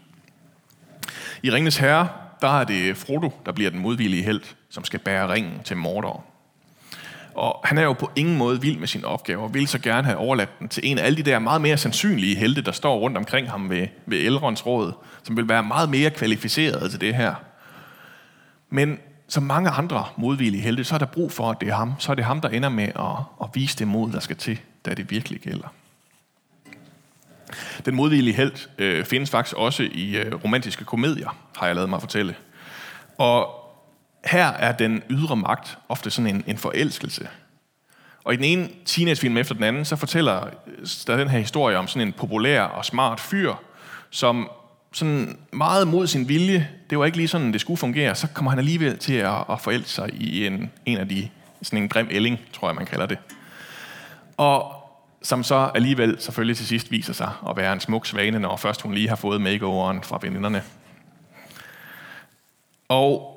I 1.43 1.51
Ringens 1.51 1.77
Herre, 1.77 2.09
der 2.43 2.61
er 2.61 2.65
det 2.65 2.97
Frodo, 2.97 3.33
der 3.47 3.53
bliver 3.53 3.71
den 3.71 3.81
modvillige 3.81 4.23
held, 4.23 4.43
som 4.71 4.85
skal 4.85 5.01
bære 5.01 5.33
ringen 5.33 5.61
til 5.65 5.77
Mordor. 5.77 6.25
Og 7.35 7.61
han 7.65 7.79
er 7.79 7.83
jo 7.83 7.93
på 7.93 8.11
ingen 8.17 8.39
måde 8.39 8.61
vild 8.61 8.79
med 8.79 8.89
sin 8.89 9.05
opgave, 9.05 9.43
og 9.43 9.55
vil 9.55 9.69
så 9.69 9.79
gerne 9.79 10.07
have 10.07 10.19
overladt 10.19 10.59
den 10.59 10.69
til 10.69 10.91
en 10.91 10.99
af 10.99 11.07
alle 11.07 11.17
de 11.17 11.23
der 11.23 11.39
meget 11.39 11.61
mere 11.61 11.77
sandsynlige 11.77 12.37
helte, 12.37 12.63
der 12.63 12.73
står 12.73 12.99
rundt 12.99 13.17
omkring 13.17 13.51
ham 13.51 13.71
ved, 13.71 13.87
ved 14.07 14.19
Elrons 14.19 14.67
råd, 14.67 14.93
som 15.23 15.37
vil 15.37 15.49
være 15.49 15.63
meget 15.63 15.91
mere 15.91 16.11
kvalificeret 16.11 16.91
til 16.91 17.01
det 17.01 17.15
her. 17.15 17.35
Men 18.71 18.99
som 19.29 19.43
mange 19.43 19.71
andre 19.71 20.05
modvillige 20.17 20.63
helte, 20.63 20.85
så 20.85 20.95
er 20.95 20.99
der 20.99 21.07
brug 21.07 21.33
for, 21.33 21.51
at 21.51 21.61
det 21.61 21.69
er 21.69 21.75
ham. 21.75 21.95
Så 21.99 22.13
er 22.13 22.17
det 22.17 22.25
ham, 22.25 22.41
der 22.41 22.49
ender 22.49 22.69
med 22.69 22.89
at, 22.89 23.25
at 23.43 23.49
vise 23.55 23.79
det 23.79 23.89
mod, 23.89 24.13
der 24.13 24.21
skal 24.21 24.37
til, 24.37 24.61
da 24.87 24.95
det 24.95 25.11
virkelig 25.11 25.41
gælder. 25.41 25.69
Den 27.85 27.95
modvillige 27.95 28.35
held 28.35 28.69
øh, 28.79 29.05
findes 29.05 29.31
faktisk 29.31 29.57
også 29.57 29.83
i 29.93 30.17
øh, 30.17 30.35
romantiske 30.45 30.85
komedier, 30.85 31.37
har 31.57 31.67
jeg 31.67 31.75
lavet 31.75 31.91
mig 31.91 32.01
fortælle. 32.01 32.35
Og 33.19 33.55
her 34.25 34.47
er 34.47 34.73
den 34.73 35.03
ydre 35.11 35.37
magt 35.37 35.79
ofte 35.89 36.11
sådan 36.11 36.35
en, 36.35 36.45
en 36.47 36.59
forelskelse. 36.59 37.29
Og 38.25 38.35
i 38.35 38.37
den 38.37 38.45
ene 38.45 38.69
teenagefilm 38.85 39.37
efter 39.37 39.55
den 39.55 39.65
anden, 39.65 39.85
så 39.85 39.97
fortæller 39.97 40.47
øh, 40.47 40.87
der 41.07 41.17
den 41.17 41.29
her 41.29 41.39
historie 41.39 41.77
om 41.77 41.89
sådan 41.89 42.09
en 42.09 42.13
populær 42.13 42.63
og 42.63 42.85
smart 42.85 43.21
fyr, 43.21 43.55
som 44.11 44.51
sådan 44.93 45.39
meget 45.53 45.89
mod 45.89 46.07
sin 46.07 46.29
vilje, 46.29 46.69
det 46.91 46.99
var 46.99 47.05
ikke 47.05 47.17
lige 47.17 47.29
sådan, 47.29 47.53
det 47.53 47.61
skulle 47.61 47.79
fungere, 47.79 48.15
så 48.15 48.27
kommer 48.35 48.51
han 48.51 48.59
alligevel 48.59 48.99
til 48.99 49.15
at, 49.15 49.45
at 49.51 49.61
forelske 49.61 49.91
sig 49.91 50.11
i 50.15 50.47
en, 50.47 50.71
en 50.87 50.99
af 50.99 51.09
de, 51.09 51.29
sådan 51.63 51.83
en 51.83 51.89
grim 51.89 52.09
elling, 52.11 52.41
tror 52.53 52.69
jeg, 52.69 52.75
man 52.75 52.87
kalder 52.87 53.07
det. 53.07 53.19
Og 54.41 54.75
som 55.23 55.43
så 55.43 55.71
alligevel 55.75 56.21
selvfølgelig 56.21 56.57
til 56.57 56.67
sidst 56.67 56.91
viser 56.91 57.13
sig 57.13 57.31
at 57.49 57.57
være 57.57 57.73
en 57.73 57.81
smuk 57.81 58.07
svane, 58.07 58.39
når 58.39 58.57
først 58.57 58.83
hun 58.83 58.95
lige 58.95 59.09
har 59.09 59.17
fået 59.17 59.41
makeoveren 59.41 60.03
fra 60.03 60.19
veninderne. 60.23 60.63
Og 62.89 63.37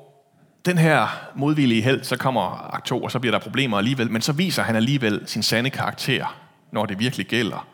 den 0.64 0.78
her 0.78 1.08
modvillige 1.34 1.82
held, 1.82 2.04
så 2.04 2.16
kommer 2.16 2.74
akt 2.74 2.86
2, 2.86 3.02
og 3.02 3.10
så 3.10 3.18
bliver 3.18 3.30
der 3.32 3.38
problemer 3.38 3.78
alligevel, 3.78 4.10
men 4.10 4.22
så 4.22 4.32
viser 4.32 4.62
han 4.62 4.76
alligevel 4.76 5.22
sin 5.26 5.42
sande 5.42 5.70
karakter, 5.70 6.36
når 6.72 6.86
det 6.86 6.98
virkelig 6.98 7.26
gælder, 7.26 7.66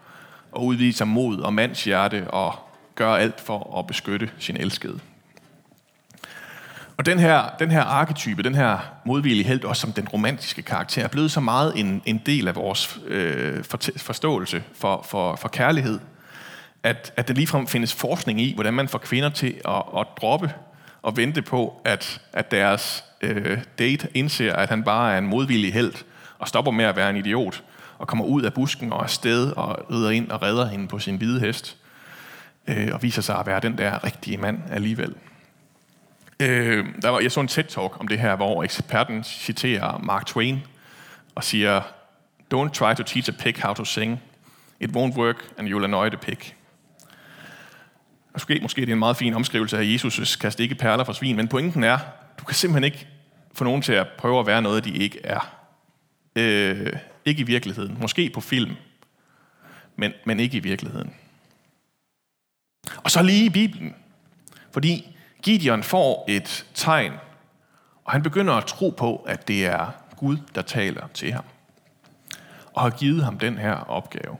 og 0.52 0.64
udviser 0.64 1.04
mod 1.04 1.38
og 1.40 1.54
mandshjerte 1.54 2.30
og 2.30 2.54
gør 2.94 3.14
alt 3.14 3.40
for 3.40 3.78
at 3.78 3.86
beskytte 3.86 4.30
sin 4.38 4.56
elskede. 4.56 5.00
Og 7.00 7.06
den 7.06 7.18
her, 7.18 7.42
den 7.58 7.70
her 7.70 7.82
arketype, 7.82 8.42
den 8.42 8.54
her 8.54 8.78
modvillige 9.04 9.44
held, 9.44 9.64
også 9.64 9.80
som 9.80 9.92
den 9.92 10.08
romantiske 10.08 10.62
karakter, 10.62 11.04
er 11.04 11.08
blevet 11.08 11.30
så 11.30 11.40
meget 11.40 11.72
en, 11.76 12.02
en 12.04 12.22
del 12.26 12.48
af 12.48 12.56
vores 12.56 12.98
øh, 13.06 13.64
forståelse 13.96 14.62
for, 14.74 15.06
for, 15.08 15.36
for 15.36 15.48
kærlighed, 15.48 15.98
at, 16.82 17.12
at 17.16 17.28
der 17.28 17.34
ligefrem 17.34 17.66
findes 17.66 17.94
forskning 17.94 18.40
i, 18.40 18.54
hvordan 18.54 18.74
man 18.74 18.88
får 18.88 18.98
kvinder 18.98 19.28
til 19.28 19.54
at, 19.68 19.82
at 19.98 20.06
droppe 20.20 20.52
og 21.02 21.16
vente 21.16 21.42
på, 21.42 21.80
at, 21.84 22.20
at 22.32 22.50
deres 22.50 23.04
øh, 23.20 23.58
date 23.78 24.08
indser, 24.14 24.52
at 24.52 24.68
han 24.68 24.82
bare 24.82 25.14
er 25.14 25.18
en 25.18 25.26
modvillig 25.26 25.72
held, 25.72 25.92
og 26.38 26.48
stopper 26.48 26.72
med 26.72 26.84
at 26.84 26.96
være 26.96 27.10
en 27.10 27.16
idiot, 27.16 27.62
og 27.98 28.08
kommer 28.08 28.24
ud 28.24 28.42
af 28.42 28.54
busken 28.54 28.92
og 28.92 29.02
afsted 29.02 29.52
og 29.52 29.90
rider 29.90 30.10
ind 30.10 30.30
og 30.30 30.42
redder 30.42 30.68
hende 30.68 30.88
på 30.88 30.98
sin 30.98 31.16
hvide 31.16 31.40
hest. 31.40 31.76
Øh, 32.66 32.88
og 32.92 33.02
viser 33.02 33.22
sig 33.22 33.38
at 33.38 33.46
være 33.46 33.60
den 33.60 33.78
der 33.78 34.04
rigtige 34.04 34.36
mand 34.36 34.58
alligevel. 34.70 35.14
Øh, 36.40 36.86
der 37.02 37.08
var, 37.08 37.20
jeg 37.20 37.32
så 37.32 37.40
en 37.40 37.48
TED-talk 37.48 38.00
om 38.00 38.08
det 38.08 38.18
her, 38.18 38.36
hvor 38.36 38.64
eksperten 38.64 39.24
citerer 39.24 39.98
Mark 39.98 40.26
Twain 40.26 40.62
og 41.34 41.44
siger, 41.44 41.80
Don't 42.54 42.70
try 42.72 42.94
to 42.94 43.02
teach 43.02 43.28
a 43.28 43.32
pig 43.38 43.54
how 43.62 43.74
to 43.74 43.84
sing. 43.84 44.22
It 44.80 44.90
won't 44.90 45.16
work, 45.16 45.52
and 45.58 45.68
you'll 45.68 45.84
annoy 45.84 46.08
the 46.08 46.16
pig. 46.16 46.54
Måske, 48.32 48.58
måske 48.62 48.80
det 48.80 48.88
er 48.88 48.92
en 48.92 48.98
meget 48.98 49.16
fin 49.16 49.34
omskrivelse 49.34 49.78
af 49.78 49.82
Jesus' 49.82 50.38
kast 50.38 50.60
ikke 50.60 50.74
perler 50.74 51.04
for 51.04 51.12
svin, 51.12 51.36
men 51.36 51.48
pointen 51.48 51.84
er, 51.84 51.98
du 52.38 52.44
kan 52.44 52.54
simpelthen 52.54 52.84
ikke 52.84 53.08
få 53.54 53.64
nogen 53.64 53.82
til 53.82 53.92
at 53.92 54.06
prøve 54.18 54.40
at 54.40 54.46
være 54.46 54.62
noget, 54.62 54.84
de 54.84 54.90
ikke 54.90 55.20
er. 55.24 55.56
Øh, 56.36 56.92
ikke 57.24 57.40
i 57.40 57.44
virkeligheden. 57.44 57.98
Måske 58.00 58.30
på 58.30 58.40
film, 58.40 58.76
men, 59.96 60.12
men 60.26 60.40
ikke 60.40 60.56
i 60.56 60.60
virkeligheden. 60.60 61.14
Og 62.96 63.10
så 63.10 63.22
lige 63.22 63.44
i 63.44 63.50
Bibelen. 63.50 63.94
Fordi 64.72 65.16
Gideon 65.42 65.82
får 65.82 66.24
et 66.28 66.66
tegn, 66.74 67.12
og 68.04 68.12
han 68.12 68.22
begynder 68.22 68.54
at 68.54 68.64
tro 68.64 68.90
på, 68.90 69.16
at 69.16 69.48
det 69.48 69.66
er 69.66 69.86
Gud, 70.16 70.36
der 70.54 70.62
taler 70.62 71.08
til 71.14 71.32
ham. 71.32 71.44
Og 72.74 72.82
har 72.82 72.90
givet 72.90 73.24
ham 73.24 73.38
den 73.38 73.58
her 73.58 73.74
opgave. 73.74 74.36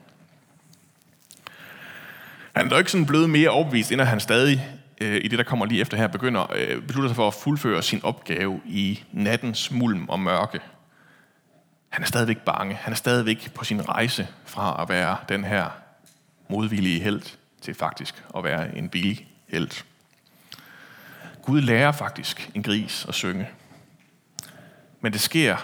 Han 2.57 2.67
er 2.67 2.71
dog 2.71 2.79
ikke 2.79 2.91
sådan 2.91 3.07
blevet 3.07 3.31
mere 3.31 3.49
overbevist, 3.49 3.93
end 3.93 4.01
at 4.01 4.07
han 4.07 4.21
stadig 4.21 4.69
øh, 5.01 5.21
i 5.25 5.29
det, 5.29 5.39
der 5.39 5.45
kommer 5.45 5.67
lige 5.67 5.81
efter 5.81 5.97
her, 5.97 6.07
begynder, 6.07 6.53
øh, 6.57 6.83
beslutter 6.83 7.09
sig 7.09 7.17
for 7.17 7.27
at 7.29 7.35
fuldføre 7.35 7.83
sin 7.83 8.05
opgave 8.05 8.61
i 8.67 9.05
nattens 9.13 9.71
mulm 9.71 10.09
og 10.09 10.21
mørke. 10.21 10.61
Han 11.89 12.03
er 12.03 12.07
stadigvæk 12.07 12.39
bange. 12.39 12.75
Han 12.75 12.93
er 12.93 12.97
stadigvæk 12.97 13.55
på 13.55 13.65
sin 13.65 13.89
rejse 13.89 14.29
fra 14.45 14.83
at 14.83 14.89
være 14.89 15.17
den 15.29 15.45
her 15.45 15.71
modvillige 16.49 17.01
held 17.01 17.23
til 17.61 17.75
faktisk 17.75 18.25
at 18.37 18.45
være 18.45 18.77
en 18.79 18.89
billig 18.89 19.29
held. 19.49 19.85
Gud 21.43 21.61
lærer 21.61 21.93
faktisk 21.93 22.51
en 22.55 22.63
gris 22.63 23.07
at 23.09 23.15
synge. 23.15 23.49
Men 25.01 25.13
det 25.13 25.21
sker 25.21 25.57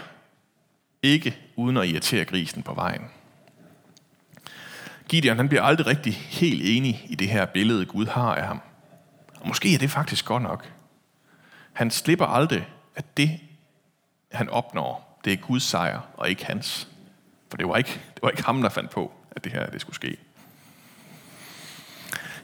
ikke 1.02 1.38
uden 1.56 1.76
at 1.76 1.88
irritere 1.88 2.24
grisen 2.24 2.62
på 2.62 2.74
vejen. 2.74 3.02
Gideon 5.08 5.36
han 5.36 5.48
bliver 5.48 5.62
aldrig 5.62 5.86
rigtig 5.86 6.14
helt 6.14 6.62
enig 6.64 7.06
i 7.08 7.14
det 7.14 7.28
her 7.28 7.46
billede, 7.46 7.86
Gud 7.86 8.06
har 8.06 8.34
af 8.34 8.46
ham. 8.46 8.60
Og 9.40 9.48
måske 9.48 9.74
er 9.74 9.78
det 9.78 9.90
faktisk 9.90 10.24
godt 10.24 10.42
nok. 10.42 10.72
Han 11.72 11.90
slipper 11.90 12.26
aldrig, 12.26 12.68
at 12.94 13.16
det, 13.16 13.40
han 14.32 14.48
opnår, 14.48 15.20
det 15.24 15.32
er 15.32 15.36
Guds 15.36 15.62
sejr, 15.62 16.00
og 16.14 16.30
ikke 16.30 16.46
hans. 16.46 16.88
For 17.50 17.56
det 17.56 17.68
var 17.68 17.76
ikke, 17.76 18.00
det 18.14 18.22
var 18.22 18.30
ikke 18.30 18.44
ham, 18.44 18.62
der 18.62 18.68
fandt 18.68 18.90
på, 18.90 19.12
at 19.30 19.44
det 19.44 19.52
her 19.52 19.66
det 19.66 19.80
skulle 19.80 19.96
ske. 19.96 20.16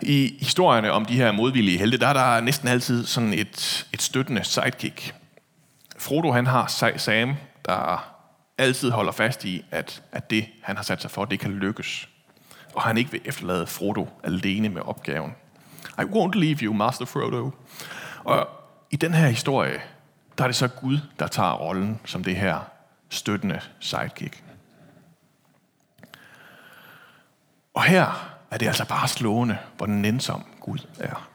I 0.02 0.36
historierne 0.40 0.92
om 0.92 1.04
de 1.04 1.16
her 1.16 1.32
modvillige 1.32 1.78
helte, 1.78 1.98
der 1.98 2.06
er 2.08 2.12
der 2.12 2.40
næsten 2.40 2.68
altid 2.68 3.06
sådan 3.06 3.32
et, 3.34 3.86
et 3.92 4.02
støttende 4.02 4.44
sidekick. 4.44 5.14
Frodo 5.98 6.32
han 6.32 6.46
har 6.46 6.66
Sam, 6.96 7.36
der 7.64 8.12
altid 8.58 8.90
holder 8.90 9.12
fast 9.12 9.44
i, 9.44 9.64
at, 9.70 10.02
at 10.12 10.30
det, 10.30 10.46
han 10.62 10.76
har 10.76 10.82
sat 10.82 11.02
sig 11.02 11.10
for, 11.10 11.24
det 11.24 11.40
kan 11.40 11.50
lykkes. 11.50 12.08
Og 12.74 12.82
han 12.82 12.98
ikke 12.98 13.10
vil 13.10 13.20
efterlade 13.24 13.66
Frodo 13.66 14.08
alene 14.24 14.68
med 14.68 14.82
opgaven. 14.82 15.34
I 15.98 16.02
won't 16.02 16.38
leave 16.38 16.58
you, 16.62 16.74
Master 16.74 17.04
Frodo. 17.04 17.50
Og 18.24 18.48
i 18.90 18.96
den 18.96 19.14
her 19.14 19.28
historie, 19.28 19.80
der 20.38 20.44
er 20.44 20.48
det 20.48 20.56
så 20.56 20.68
Gud, 20.68 20.98
der 21.18 21.26
tager 21.26 21.52
rollen 21.52 22.00
som 22.04 22.24
det 22.24 22.36
her 22.36 22.58
støttende 23.10 23.60
sidekick. 23.80 24.44
Og 27.74 27.82
her 27.82 28.32
er 28.52 28.58
det 28.58 28.66
altså 28.66 28.84
bare 28.84 29.08
slående, 29.08 29.58
hvor 29.76 29.86
den 29.86 30.02
nænsom 30.02 30.44
Gud 30.60 30.78
er. 30.98 31.28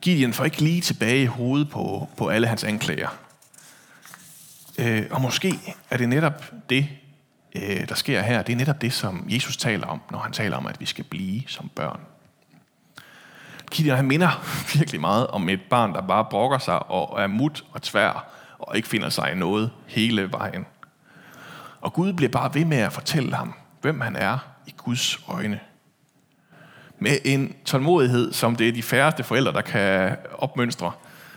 Gideon 0.00 0.32
får 0.32 0.44
ikke 0.44 0.60
lige 0.60 0.80
tilbage 0.80 1.22
i 1.22 1.26
hovedet 1.26 1.70
på, 1.70 2.08
på 2.16 2.28
alle 2.28 2.46
hans 2.46 2.64
anklager. 2.64 3.08
Øh, 4.78 5.06
og 5.10 5.20
måske 5.20 5.76
er 5.90 5.96
det 5.96 6.08
netop 6.08 6.52
det, 6.70 6.88
øh, 7.54 7.88
der 7.88 7.94
sker 7.94 8.22
her, 8.22 8.42
det 8.42 8.52
er 8.52 8.56
netop 8.56 8.80
det, 8.80 8.92
som 8.92 9.26
Jesus 9.28 9.56
taler 9.56 9.86
om, 9.86 10.00
når 10.10 10.18
han 10.18 10.32
taler 10.32 10.56
om, 10.56 10.66
at 10.66 10.80
vi 10.80 10.86
skal 10.86 11.04
blive 11.04 11.42
som 11.46 11.70
børn. 11.74 12.00
Gideon, 13.70 13.96
han 13.96 14.06
minder 14.06 14.44
virkelig 14.78 15.00
meget 15.00 15.26
om 15.26 15.48
et 15.48 15.62
barn, 15.70 15.94
der 15.94 16.06
bare 16.06 16.24
brokker 16.30 16.58
sig 16.58 16.90
og 16.90 17.22
er 17.22 17.26
mut 17.26 17.64
og 17.72 17.82
tvær, 17.82 18.26
og 18.58 18.76
ikke 18.76 18.88
finder 18.88 19.08
sig 19.08 19.32
i 19.32 19.34
noget 19.34 19.70
hele 19.86 20.32
vejen. 20.32 20.66
Og 21.80 21.92
Gud 21.92 22.12
bliver 22.12 22.30
bare 22.30 22.54
ved 22.54 22.64
med 22.64 22.78
at 22.78 22.92
fortælle 22.92 23.34
ham, 23.34 23.54
hvem 23.80 24.00
han 24.00 24.16
er 24.16 24.51
Guds 24.84 25.20
øjne. 25.28 25.60
Med 26.98 27.18
en 27.24 27.56
tålmodighed, 27.64 28.32
som 28.32 28.56
det 28.56 28.68
er 28.68 28.72
de 28.72 28.82
færreste 28.82 29.24
forældre, 29.24 29.52
der 29.52 29.60
kan 29.60 30.16
opmønstre, 30.38 30.92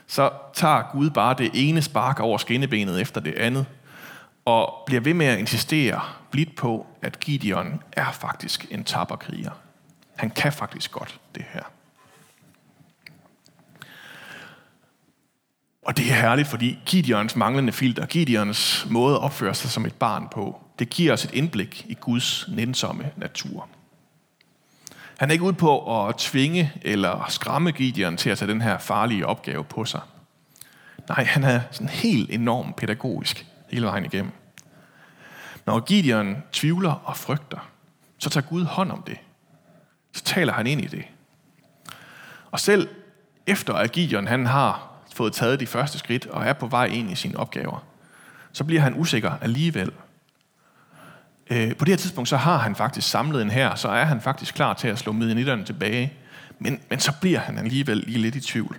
så 0.08 0.30
tager 0.54 0.92
Gud 0.92 1.10
bare 1.10 1.36
det 1.38 1.52
ene 1.54 1.82
spark 1.82 2.20
over 2.20 2.38
skinnebenet 2.38 3.02
efter 3.02 3.22
det 3.22 3.36
andet, 3.36 3.66
og 4.46 4.84
bliver 4.86 5.02
ved 5.02 5.14
med 5.14 5.26
at 5.26 5.40
insistere 5.40 6.02
blidt 6.32 6.56
på, 6.56 6.88
at 7.02 7.20
Gideon 7.20 7.84
er 7.92 8.12
faktisk 8.12 8.66
en 8.72 8.84
taberkriger. 8.84 9.52
Han 10.16 10.30
kan 10.30 10.54
faktisk 10.54 10.92
godt 10.92 11.20
det 11.36 11.46
her. 11.54 11.64
Og 15.86 15.98
det 15.98 16.12
er 16.12 16.16
herligt, 16.16 16.48
fordi 16.48 16.80
Gideons 16.86 17.36
manglende 17.36 17.74
filter, 17.74 18.06
Gideons 18.06 18.88
måde 18.90 19.16
at 19.16 19.22
opføre 19.22 19.54
sig 19.54 19.70
som 19.70 19.86
et 19.86 19.94
barn 19.94 20.28
på, 20.32 20.62
det 20.80 20.90
giver 20.90 21.14
os 21.14 21.26
et 21.26 21.34
indblik 21.34 21.86
i 21.90 21.94
Guds 21.94 22.46
nænsomme 22.48 23.12
natur. 23.18 23.68
Han 25.18 25.30
er 25.30 25.34
ikke 25.34 25.46
ude 25.46 25.54
på 25.54 26.08
at 26.08 26.16
tvinge 26.16 26.72
eller 26.82 27.26
skræmme 27.30 27.72
Gideon 27.72 28.18
til 28.18 28.30
at 28.30 28.38
tage 28.38 28.52
den 28.52 28.62
her 28.62 28.78
farlige 28.78 29.28
opgave 29.28 29.64
på 29.64 29.86
sig. 29.86 30.02
Nej, 31.10 31.24
han 31.24 31.44
er 31.44 31.62
sådan 31.72 31.90
helt 31.90 32.32
enormt 32.32 32.76
pædagogisk 32.76 33.46
hele 33.72 33.86
vejen 33.86 34.06
igennem. 34.06 34.32
Når 35.66 35.80
Gideon 35.80 36.44
tvivler 36.52 36.92
og 36.92 37.18
frygter, 37.18 37.70
så 38.18 38.30
tager 38.30 38.48
Gud 38.48 38.64
hånd 38.64 38.92
om 38.92 39.02
det. 39.02 39.18
Så 40.14 40.24
taler 40.24 40.54
han 40.54 40.68
ind 40.68 40.82
i 40.82 40.88
det. 40.88 41.04
Og 42.52 42.60
selv 42.60 42.90
efter 43.48 43.74
at 43.74 43.92
Gideon 43.92 44.28
han 44.28 44.46
har 44.46 44.95
fået 45.16 45.34
taget 45.34 45.60
de 45.60 45.68
første 45.68 45.98
skridt 46.00 46.26
og 46.26 46.46
er 46.46 46.54
på 46.54 46.68
vej 46.68 46.86
ind 46.86 47.12
i 47.12 47.16
sine 47.16 47.38
opgaver, 47.38 47.84
så 48.52 48.64
bliver 48.64 48.82
han 48.82 49.00
usikker 49.00 49.32
alligevel. 49.42 49.92
Øh, 51.50 51.76
på 51.76 51.86
det 51.86 51.92
her 51.92 51.98
tidspunkt, 51.98 52.30
så 52.30 52.38
har 52.38 52.58
han 52.58 52.76
faktisk 52.76 53.10
samlet 53.10 53.42
en 53.42 53.50
her, 53.50 53.76
så 53.76 53.88
er 53.88 54.04
han 54.04 54.22
faktisk 54.22 54.56
klar 54.56 54.74
til 54.74 54.88
at 54.88 55.00
slå 55.00 55.12
midnitterne 55.12 55.66
tilbage. 55.66 56.14
Men, 56.60 56.80
men 56.90 57.00
så 57.00 57.12
bliver 57.22 57.40
han 57.40 57.58
alligevel 57.58 57.98
lige 57.98 58.18
lidt 58.18 58.36
i 58.36 58.42
tvivl. 58.42 58.78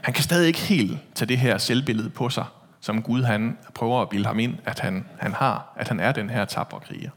Han 0.00 0.14
kan 0.14 0.24
stadig 0.24 0.46
ikke 0.46 0.58
helt 0.58 0.98
tage 1.14 1.28
det 1.28 1.38
her 1.38 1.58
selvbillede 1.58 2.10
på 2.10 2.28
sig, 2.28 2.44
som 2.80 3.02
Gud 3.02 3.22
han 3.22 3.58
prøver 3.74 4.02
at 4.02 4.08
bilde 4.08 4.26
ham 4.26 4.38
ind, 4.38 4.58
at 4.64 4.80
han, 4.80 5.06
han 5.18 5.34
har, 5.34 5.72
at 5.76 5.88
han 5.88 6.00
er 6.00 6.12
den 6.12 6.30
her 6.30 6.44
tabre 6.44 6.80
kriger. 6.80 7.10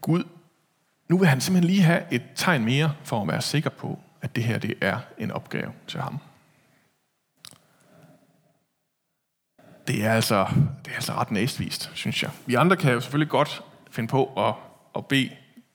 Gud, 0.00 0.24
nu 1.08 1.18
vil 1.18 1.28
han 1.28 1.40
simpelthen 1.40 1.70
lige 1.70 1.82
have 1.82 2.02
et 2.10 2.22
tegn 2.34 2.64
mere 2.64 2.92
for 3.04 3.22
at 3.22 3.28
være 3.28 3.42
sikker 3.42 3.70
på, 3.70 3.98
at 4.24 4.36
det 4.36 4.44
her 4.44 4.58
det 4.58 4.74
er 4.80 4.98
en 5.18 5.30
opgave 5.30 5.72
til 5.86 6.00
ham. 6.00 6.18
Det 9.86 10.04
er 10.04 10.12
altså, 10.12 10.46
det 10.84 10.90
er 10.90 10.94
altså 10.94 11.12
ret 11.12 11.30
næstvist, 11.30 11.90
synes 11.94 12.22
jeg. 12.22 12.30
Vi 12.46 12.54
andre 12.54 12.76
kan 12.76 12.92
jo 12.92 13.00
selvfølgelig 13.00 13.30
godt 13.30 13.62
finde 13.90 14.08
på 14.08 14.32
at, 14.36 14.54
at 14.96 15.06
bede 15.06 15.30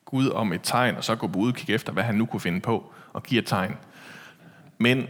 Gud 0.05 0.29
om 0.29 0.53
et 0.53 0.59
tegn, 0.63 0.95
og 0.95 1.03
så 1.03 1.15
gå 1.15 1.27
på 1.27 1.39
udkig 1.39 1.75
efter, 1.75 1.93
hvad 1.93 2.03
han 2.03 2.15
nu 2.15 2.25
kunne 2.25 2.39
finde 2.39 2.61
på, 2.61 2.93
og 3.13 3.23
give 3.23 3.39
et 3.41 3.47
tegn. 3.47 3.77
Men 4.77 5.07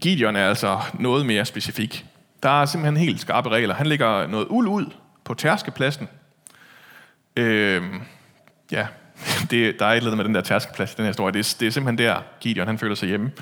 Gideon 0.00 0.36
er 0.36 0.48
altså 0.48 0.80
noget 0.94 1.26
mere 1.26 1.44
specifik. 1.44 2.06
Der 2.42 2.62
er 2.62 2.66
simpelthen 2.66 2.96
helt 2.96 3.20
skarpe 3.20 3.48
regler. 3.48 3.74
Han 3.74 3.86
lægger 3.86 4.26
noget 4.26 4.46
uld 4.50 4.68
ud 4.68 4.86
på 5.24 5.34
tærskepladsen. 5.34 6.08
Øh, 7.36 7.82
ja, 8.72 8.86
det, 9.52 9.78
der 9.78 9.86
er 9.86 9.90
et 9.90 9.96
eller 9.96 10.10
andet 10.10 10.16
med 10.16 10.24
den 10.24 10.34
der 10.34 10.40
tærskeplads 10.40 10.92
i 10.92 10.94
den 10.96 11.04
her 11.04 11.10
historie. 11.10 11.32
Det, 11.32 11.38
er, 11.38 11.56
det 11.60 11.66
er 11.66 11.70
simpelthen 11.70 12.06
der, 12.06 12.22
Gideon 12.40 12.66
han 12.66 12.78
føler 12.78 12.94
sig 12.94 13.08
hjemme. 13.08 13.32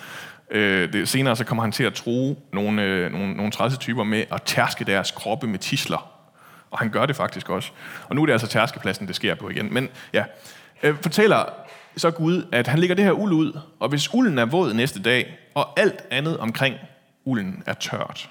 Øh, 0.50 0.92
det, 0.92 1.08
senere 1.08 1.36
så 1.36 1.44
kommer 1.44 1.62
han 1.62 1.72
til 1.72 1.84
at 1.84 1.94
tro 1.94 2.46
nogle, 2.52 2.82
øh, 2.82 3.12
nogle, 3.12 3.34
nogle 3.34 3.52
typer 3.80 4.04
med 4.04 4.24
at 4.32 4.42
tærske 4.42 4.84
deres 4.84 5.10
kroppe 5.10 5.46
med 5.46 5.58
tisler. 5.58 6.10
Og 6.70 6.78
han 6.78 6.90
gør 6.90 7.06
det 7.06 7.16
faktisk 7.16 7.48
også. 7.48 7.70
Og 8.08 8.16
nu 8.16 8.22
er 8.22 8.26
det 8.26 8.32
altså 8.32 8.46
tærskepladsen, 8.46 9.06
det 9.06 9.16
sker 9.16 9.34
på 9.34 9.48
igen. 9.48 9.74
Men 9.74 9.88
ja, 10.12 10.24
øh, 10.82 10.96
fortæller 11.02 11.44
så 11.96 12.10
Gud, 12.10 12.46
at 12.52 12.66
han 12.66 12.78
lægger 12.78 12.96
det 12.96 13.04
her 13.04 13.12
uld 13.12 13.32
ud, 13.32 13.58
og 13.80 13.88
hvis 13.88 14.14
ulden 14.14 14.38
er 14.38 14.44
våd 14.44 14.74
næste 14.74 15.02
dag, 15.02 15.38
og 15.54 15.80
alt 15.80 16.04
andet 16.10 16.38
omkring 16.38 16.74
ulden 17.24 17.62
er 17.66 17.74
tørt, 17.74 18.30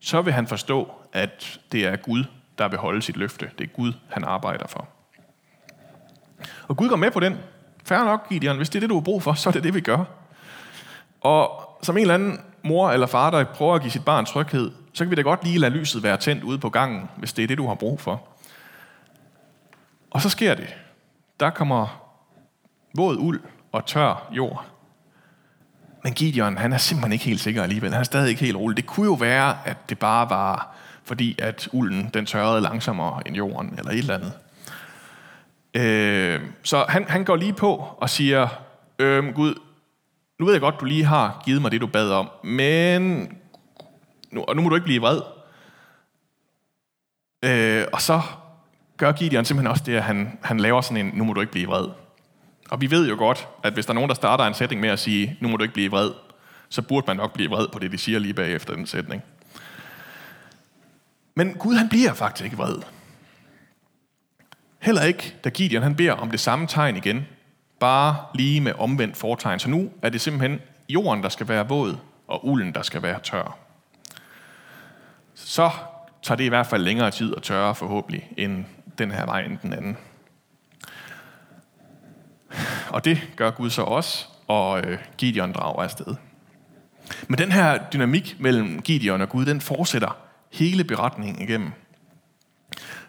så 0.00 0.22
vil 0.22 0.32
han 0.32 0.46
forstå, 0.46 0.92
at 1.12 1.60
det 1.72 1.86
er 1.86 1.96
Gud, 1.96 2.24
der 2.58 2.68
vil 2.68 2.78
holde 2.78 3.02
sit 3.02 3.16
løfte. 3.16 3.50
Det 3.58 3.64
er 3.64 3.68
Gud, 3.68 3.92
han 4.08 4.24
arbejder 4.24 4.66
for. 4.66 4.88
Og 6.68 6.76
Gud 6.76 6.88
går 6.88 6.96
med 6.96 7.10
på 7.10 7.20
den. 7.20 7.38
Færre 7.84 8.04
nok, 8.04 8.28
Gideon. 8.28 8.56
Hvis 8.56 8.70
det 8.70 8.76
er 8.76 8.80
det, 8.80 8.90
du 8.90 8.94
har 8.94 9.00
brug 9.00 9.22
for, 9.22 9.34
så 9.34 9.48
er 9.48 9.52
det 9.52 9.64
det, 9.64 9.74
vi 9.74 9.80
gør. 9.80 10.04
Og 11.20 11.62
som 11.82 11.96
en 11.96 12.00
eller 12.00 12.14
anden 12.14 12.40
mor 12.62 12.90
eller 12.90 13.06
far, 13.06 13.30
der 13.30 13.44
prøver 13.44 13.74
at 13.74 13.80
give 13.80 13.90
sit 13.90 14.04
barn 14.04 14.26
tryghed, 14.26 14.70
så 14.92 15.04
kan 15.04 15.10
vi 15.10 15.14
da 15.14 15.22
godt 15.22 15.44
lige 15.44 15.58
lade 15.58 15.72
lyset 15.74 16.02
være 16.02 16.16
tændt 16.16 16.44
ude 16.44 16.58
på 16.58 16.70
gangen, 16.70 17.10
hvis 17.16 17.32
det 17.32 17.42
er 17.42 17.46
det, 17.46 17.58
du 17.58 17.66
har 17.66 17.74
brug 17.74 18.00
for. 18.00 18.22
Og 20.10 20.22
så 20.22 20.28
sker 20.28 20.54
det. 20.54 20.76
Der 21.40 21.50
kommer 21.50 22.02
våd 22.96 23.16
uld 23.16 23.40
og 23.72 23.86
tør 23.86 24.28
jord. 24.30 24.64
Men 26.04 26.12
Gideon, 26.12 26.56
han 26.56 26.72
er 26.72 26.78
simpelthen 26.78 27.12
ikke 27.12 27.24
helt 27.24 27.40
sikker 27.40 27.62
alligevel. 27.62 27.92
Han 27.92 28.00
er 28.00 28.04
stadig 28.04 28.30
ikke 28.30 28.44
helt 28.44 28.56
rolig. 28.56 28.76
Det 28.76 28.86
kunne 28.86 29.06
jo 29.06 29.14
være, 29.14 29.56
at 29.64 29.76
det 29.88 29.98
bare 29.98 30.30
var 30.30 30.76
fordi, 31.04 31.36
at 31.38 31.68
ulden 31.72 32.10
den 32.14 32.26
tørrede 32.26 32.60
langsommere 32.60 33.22
end 33.26 33.36
jorden, 33.36 33.74
eller 33.78 33.90
et 33.90 33.98
eller 33.98 34.14
andet. 34.14 34.32
Øh, 35.74 36.40
så 36.62 36.84
han, 36.88 37.04
han 37.08 37.24
går 37.24 37.36
lige 37.36 37.52
på 37.52 37.74
og 37.96 38.10
siger, 38.10 38.48
øh, 38.98 39.34
Gud, 39.34 39.54
nu 40.38 40.44
ved 40.46 40.54
jeg 40.54 40.60
godt, 40.60 40.80
du 40.80 40.84
lige 40.84 41.04
har 41.04 41.42
givet 41.44 41.62
mig 41.62 41.70
det, 41.70 41.80
du 41.80 41.86
bad 41.86 42.10
om, 42.10 42.30
men 42.44 43.28
nu, 44.30 44.44
og 44.48 44.56
nu 44.56 44.62
må 44.62 44.68
du 44.68 44.74
ikke 44.74 44.84
blive 44.84 45.00
vred. 45.00 45.20
Øh, 47.44 47.86
og 47.92 48.02
så 48.02 48.20
gør 48.96 49.12
Gideon 49.12 49.44
simpelthen 49.44 49.70
også 49.70 49.82
det, 49.86 49.96
at 49.96 50.02
han, 50.02 50.38
han 50.42 50.60
laver 50.60 50.80
sådan 50.80 51.06
en, 51.06 51.12
nu 51.14 51.24
må 51.24 51.32
du 51.32 51.40
ikke 51.40 51.52
blive 51.52 51.66
vred. 51.66 51.88
Og 52.70 52.80
vi 52.80 52.90
ved 52.90 53.08
jo 53.08 53.16
godt, 53.18 53.48
at 53.62 53.72
hvis 53.72 53.86
der 53.86 53.92
er 53.92 53.94
nogen, 53.94 54.08
der 54.08 54.14
starter 54.14 54.44
en 54.44 54.54
sætning 54.54 54.80
med 54.80 54.88
at 54.88 54.98
sige, 54.98 55.36
nu 55.40 55.48
må 55.48 55.56
du 55.56 55.62
ikke 55.62 55.74
blive 55.74 55.90
vred, 55.90 56.10
så 56.68 56.82
burde 56.82 57.04
man 57.06 57.16
nok 57.16 57.32
blive 57.32 57.50
vred 57.50 57.68
på 57.68 57.78
det, 57.78 57.92
de 57.92 57.98
siger 57.98 58.18
lige 58.18 58.34
bagefter 58.34 58.74
den 58.74 58.86
sætning. 58.86 59.22
Men 61.34 61.54
Gud, 61.54 61.74
han 61.74 61.88
bliver 61.88 62.12
faktisk 62.14 62.44
ikke 62.44 62.56
vred. 62.56 62.76
Heller 64.82 65.02
ikke, 65.02 65.34
da 65.44 65.48
Gideon 65.48 65.82
han 65.82 65.94
beder 65.94 66.12
om 66.12 66.30
det 66.30 66.40
samme 66.40 66.66
tegn 66.66 66.96
igen, 66.96 67.26
bare 67.80 68.16
lige 68.34 68.60
med 68.60 68.72
omvendt 68.78 69.16
fortegn. 69.16 69.58
Så 69.58 69.70
nu 69.70 69.90
er 70.02 70.08
det 70.08 70.20
simpelthen 70.20 70.60
jorden, 70.88 71.22
der 71.22 71.28
skal 71.28 71.48
være 71.48 71.68
våd, 71.68 71.96
og 72.28 72.46
ulden, 72.46 72.74
der 72.74 72.82
skal 72.82 73.02
være 73.02 73.20
tør. 73.20 73.58
Så 75.34 75.70
tager 76.22 76.36
det 76.36 76.44
i 76.44 76.48
hvert 76.48 76.66
fald 76.66 76.82
længere 76.82 77.10
tid 77.10 77.34
at 77.36 77.42
tørre 77.42 77.74
forhåbentlig, 77.74 78.28
end 78.36 78.64
den 78.98 79.10
her 79.10 79.26
vej 79.26 79.42
end 79.42 79.58
den 79.62 79.72
anden. 79.72 79.96
Og 82.88 83.04
det 83.04 83.28
gør 83.36 83.50
Gud 83.50 83.70
så 83.70 83.82
også, 83.82 84.26
og 84.48 84.80
øh, 84.80 84.98
Gideon 85.18 85.52
drager 85.52 85.82
afsted. 85.82 86.14
Men 87.28 87.38
den 87.38 87.52
her 87.52 87.78
dynamik 87.92 88.36
mellem 88.38 88.82
Gideon 88.82 89.20
og 89.20 89.28
Gud, 89.28 89.44
den 89.44 89.60
fortsætter 89.60 90.16
hele 90.52 90.84
beretningen 90.84 91.42
igennem. 91.42 91.72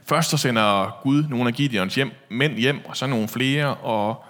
Først 0.05 0.29
så 0.29 0.37
sender 0.37 0.99
Gud 1.03 1.23
nogle 1.29 1.47
af 1.47 1.53
Gideons 1.53 1.95
hjem, 1.95 2.11
mænd 2.29 2.57
hjem, 2.57 2.85
og 2.85 2.97
så 2.97 3.07
nogle 3.07 3.27
flere, 3.27 3.75
og 3.75 4.25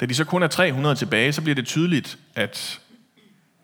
da 0.00 0.06
de 0.06 0.14
så 0.14 0.24
kun 0.24 0.42
er 0.42 0.46
300 0.46 0.94
tilbage, 0.94 1.32
så 1.32 1.42
bliver 1.42 1.54
det 1.54 1.66
tydeligt, 1.66 2.18
at, 2.34 2.80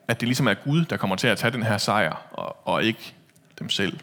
at 0.09 0.21
det 0.21 0.29
ligesom 0.29 0.47
er 0.47 0.55
Gud, 0.55 0.85
der 0.85 0.97
kommer 0.97 1.17
til 1.17 1.26
at 1.26 1.38
tage 1.38 1.50
den 1.50 1.62
her 1.62 1.79
sejr, 1.79 2.26
og, 2.31 2.69
og 2.69 2.85
ikke 2.85 3.15
dem 3.59 3.71
selv. 3.71 3.99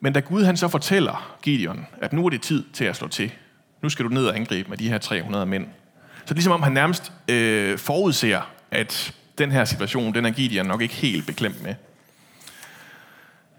Men 0.00 0.12
da 0.12 0.20
Gud 0.20 0.44
han 0.44 0.56
så 0.56 0.68
fortæller 0.68 1.36
Gideon, 1.42 1.86
at 2.02 2.12
nu 2.12 2.26
er 2.26 2.30
det 2.30 2.42
tid 2.42 2.64
til 2.72 2.84
at 2.84 2.96
slå 2.96 3.08
til, 3.08 3.32
nu 3.82 3.88
skal 3.88 4.04
du 4.04 4.10
ned 4.10 4.26
og 4.26 4.36
angribe 4.36 4.70
med 4.70 4.78
de 4.78 4.88
her 4.88 4.98
300 4.98 5.46
mænd, 5.46 5.66
så 6.14 6.24
det 6.24 6.30
er 6.30 6.34
ligesom 6.34 6.52
om 6.52 6.62
han 6.62 6.72
nærmest 6.72 7.12
øh, 7.28 7.78
forudser, 7.78 8.50
at 8.70 9.14
den 9.38 9.52
her 9.52 9.64
situation, 9.64 10.14
den 10.14 10.26
er 10.26 10.30
Gideon 10.30 10.66
nok 10.66 10.82
ikke 10.82 10.94
helt 10.94 11.26
beklemt 11.26 11.62
med. 11.62 11.74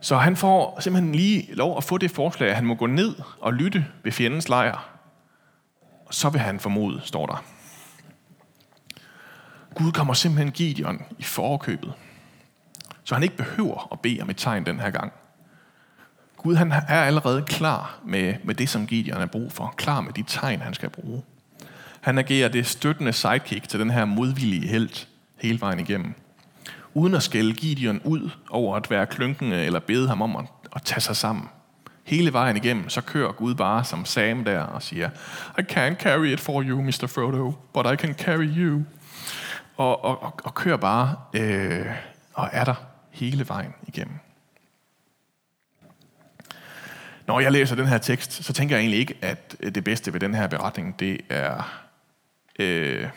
Så 0.02 0.18
han 0.18 0.36
får 0.36 0.80
simpelthen 0.80 1.16
lige 1.16 1.56
lov 1.56 1.78
at 1.78 1.84
få 1.84 1.98
det 1.98 2.12
forslag, 2.12 2.50
at 2.50 2.56
han 2.56 2.66
må 2.66 2.76
gå 2.76 2.86
ned 2.86 3.16
og 3.42 3.54
lytte 3.54 3.86
ved 4.04 4.12
fjendens 4.12 4.50
lejr. 4.50 4.90
Og 6.06 6.14
så 6.14 6.30
vil 6.30 6.42
han 6.42 6.60
formode, 6.60 7.02
står 7.04 7.26
der. 7.26 7.44
Gud 9.76 9.92
kommer 9.92 10.14
simpelthen 10.14 10.52
Gideon 10.52 11.02
i 11.20 11.24
forkøbet, 11.24 11.94
så 13.04 13.16
han 13.16 13.24
ikke 13.24 13.38
behøver 13.38 13.88
at 13.92 14.00
bede 14.00 14.22
om 14.22 14.30
et 14.30 14.38
tegn 14.38 14.66
den 14.66 14.80
her 14.80 14.90
gang. 14.90 15.14
Gud 16.38 16.56
han 16.56 16.72
er 16.72 17.02
allerede 17.04 17.44
klar 17.44 18.00
med, 18.06 18.36
med 18.44 18.56
det, 18.56 18.70
som 18.70 18.88
Gideon 18.88 19.22
er 19.22 19.26
brug 19.26 19.52
for. 19.52 19.74
Klar 19.78 20.02
med 20.02 20.14
de 20.14 20.24
tegn, 20.28 20.62
han 20.62 20.74
skal 20.74 20.90
bruge. 20.90 21.24
Han 22.02 22.18
agerer 22.18 22.50
det 22.50 22.66
støttende 22.66 23.14
sidekick 23.14 23.70
til 23.70 23.80
den 23.80 23.90
her 23.90 24.06
modvillige 24.06 24.68
held 24.68 25.08
hele 25.38 25.62
vejen 25.62 25.80
igennem 25.80 26.14
uden 26.94 27.16
at 27.16 27.24
skælde 27.24 27.54
Gideon 27.54 28.02
ud 28.06 28.30
over 28.50 28.76
at 28.76 28.90
være 28.90 29.06
klunkende 29.06 29.66
eller 29.66 29.80
bede 29.80 30.08
ham 30.08 30.22
om 30.22 30.36
at, 30.36 30.46
at 30.76 30.82
tage 30.84 31.02
sig 31.02 31.16
sammen. 31.16 31.50
Hele 32.04 32.34
vejen 32.34 32.58
igennem, 32.58 32.90
så 32.90 33.02
kører 33.02 33.32
Gud 33.32 33.56
bare 33.56 33.84
som 33.84 34.06
Sam 34.06 34.44
der 34.44 34.60
og 34.60 34.84
siger, 34.84 35.10
I 35.60 35.62
can't 35.62 35.96
carry 35.96 36.28
it 36.28 36.40
for 36.40 36.64
you, 36.64 36.82
Mr. 36.82 37.08
Frodo, 37.08 37.54
but 37.74 37.86
I 37.94 37.96
can 37.96 38.14
carry 38.14 38.58
you. 38.58 38.84
Og, 39.78 40.04
og, 40.04 40.24
og, 40.24 40.40
og 40.44 40.56
kører 40.56 40.78
bare 40.78 41.16
øh, 41.34 41.86
og 42.34 42.50
er 42.52 42.64
der 42.64 42.76
hele 43.12 43.48
vejen 43.48 43.74
igennem. 43.88 44.16
Når 47.28 47.40
jeg 47.40 47.52
læser 47.52 47.76
den 47.76 47.88
her 47.88 47.98
tekst, 47.98 48.44
så 48.44 48.54
tænker 48.54 48.76
jeg 48.76 48.82
egentlig 48.82 49.00
ikke, 49.00 49.18
at 49.22 49.56
øh, 49.60 49.76
det 49.76 49.84
bedste 49.84 50.14
ved 50.14 50.20
den 50.20 50.36
her 50.36 50.48
beretning, 50.48 51.00
det 51.00 51.22
er 51.30 51.82
øh, 52.60 53.10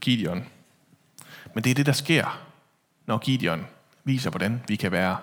Gideon. 0.00 0.44
Men 1.54 1.64
det 1.64 1.70
er 1.70 1.74
det, 1.74 1.86
der 1.86 1.92
sker, 1.92 2.51
når 3.06 3.18
Gideon 3.18 3.66
viser, 4.04 4.30
hvordan 4.30 4.62
vi 4.68 4.76
kan 4.76 4.92
være 4.92 5.16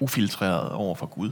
ufiltreret 0.00 0.72
over 0.72 0.94
for 0.94 1.06
Gud. 1.06 1.30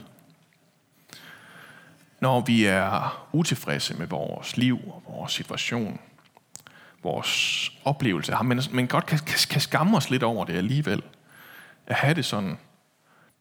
Når 2.20 2.40
vi 2.40 2.64
er 2.64 3.26
utilfredse 3.32 3.94
med 3.94 4.06
vores 4.06 4.56
liv 4.56 4.78
og 4.86 5.02
vores 5.08 5.32
situation, 5.32 6.00
vores 7.02 7.72
oplevelse 7.84 8.34
men, 8.44 8.60
men 8.72 8.86
godt 8.86 9.06
kan, 9.06 9.18
kan, 9.18 9.38
kan 9.50 9.60
skamme 9.60 9.96
os 9.96 10.10
lidt 10.10 10.22
over 10.22 10.44
det 10.44 10.56
alligevel. 10.56 11.02
At 11.86 11.96
have 11.96 12.14
det 12.14 12.24
sådan. 12.24 12.58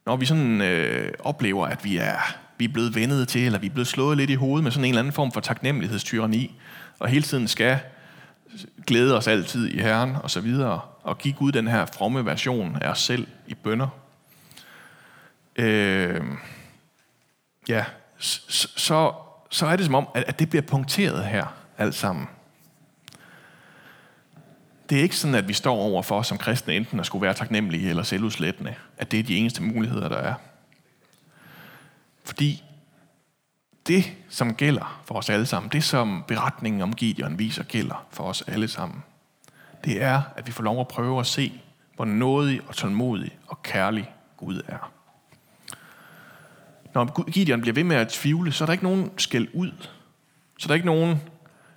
Når 0.05 0.15
vi 0.15 0.25
sådan 0.25 0.61
øh, 0.61 1.13
oplever, 1.19 1.67
at 1.67 1.83
vi 1.83 1.97
er, 1.97 2.17
vi 2.57 2.65
er 2.65 2.69
blevet 2.69 2.95
vendet 2.95 3.27
til, 3.27 3.45
eller 3.45 3.59
vi 3.59 3.67
er 3.67 3.71
blevet 3.71 3.87
slået 3.87 4.17
lidt 4.17 4.29
i 4.29 4.35
hovedet 4.35 4.63
med 4.63 4.71
sådan 4.71 4.85
en 4.85 4.89
eller 4.89 4.99
anden 4.99 5.13
form 5.13 5.31
for 5.31 5.41
taknemmelighedstyrani, 5.41 6.59
og 6.99 7.09
hele 7.09 7.23
tiden 7.23 7.47
skal 7.47 7.79
glæde 8.87 9.17
os 9.17 9.27
altid 9.27 9.67
i 9.67 9.79
Herren 9.79 10.15
og 10.15 10.31
så 10.31 10.41
videre, 10.41 10.79
og 11.03 11.17
give 11.17 11.33
Gud 11.33 11.51
den 11.51 11.67
her 11.67 11.85
fromme 11.85 12.25
version 12.25 12.77
af 12.81 12.89
os 12.89 12.99
selv 12.99 13.27
i 13.47 13.53
bønder. 13.53 13.87
Øh, 15.55 16.21
ja, 17.67 17.85
så, 18.17 19.13
så 19.49 19.65
er 19.65 19.75
det 19.75 19.85
som 19.85 19.95
om, 19.95 20.07
at 20.15 20.39
det 20.39 20.49
bliver 20.49 20.61
punkteret 20.61 21.25
her 21.25 21.45
alt 21.77 21.95
sammen. 21.95 22.27
Det 24.89 24.99
er 24.99 25.03
ikke 25.03 25.17
sådan, 25.17 25.35
at 25.35 25.47
vi 25.47 25.53
står 25.53 25.75
over 25.75 26.01
for 26.01 26.21
som 26.21 26.37
kristne 26.37 26.73
enten 26.75 26.99
at 26.99 27.05
skulle 27.05 27.21
være 27.21 27.33
taknemmelige 27.33 27.89
eller 27.89 28.03
selvudslættende, 28.03 28.75
at 28.97 29.11
det 29.11 29.19
er 29.19 29.23
de 29.23 29.37
eneste 29.37 29.63
muligheder, 29.63 30.09
der 30.09 30.17
er. 30.17 30.33
Fordi 32.23 32.63
det, 33.87 34.13
som 34.29 34.55
gælder 34.55 35.01
for 35.05 35.15
os 35.15 35.29
alle 35.29 35.45
sammen, 35.45 35.71
det 35.71 35.83
som 35.83 36.23
beretningen 36.27 36.81
om 36.81 36.93
Gideon 36.93 37.39
viser 37.39 37.63
gælder 37.63 38.05
for 38.11 38.23
os 38.23 38.41
alle 38.41 38.67
sammen, 38.67 39.03
det 39.83 40.01
er, 40.01 40.21
at 40.35 40.47
vi 40.47 40.51
får 40.51 40.63
lov 40.63 40.79
at 40.79 40.87
prøve 40.87 41.19
at 41.19 41.27
se, 41.27 41.61
hvor 41.95 42.05
nådig 42.05 42.61
og 42.67 42.75
tålmodig 42.75 43.37
og 43.47 43.63
kærlig 43.63 44.13
Gud 44.37 44.61
er. 44.67 44.91
Når 46.93 47.29
Gideon 47.31 47.61
bliver 47.61 47.73
ved 47.73 47.83
med 47.83 47.95
at 47.95 48.09
tvivle, 48.09 48.51
så 48.51 48.63
er 48.63 48.65
der 48.65 48.73
ikke 48.73 48.83
nogen 48.83 49.11
skæld 49.17 49.47
ud. 49.53 49.71
Så 50.57 50.65
er 50.65 50.67
der 50.67 50.73
ikke 50.73 50.85
nogen, 50.85 51.21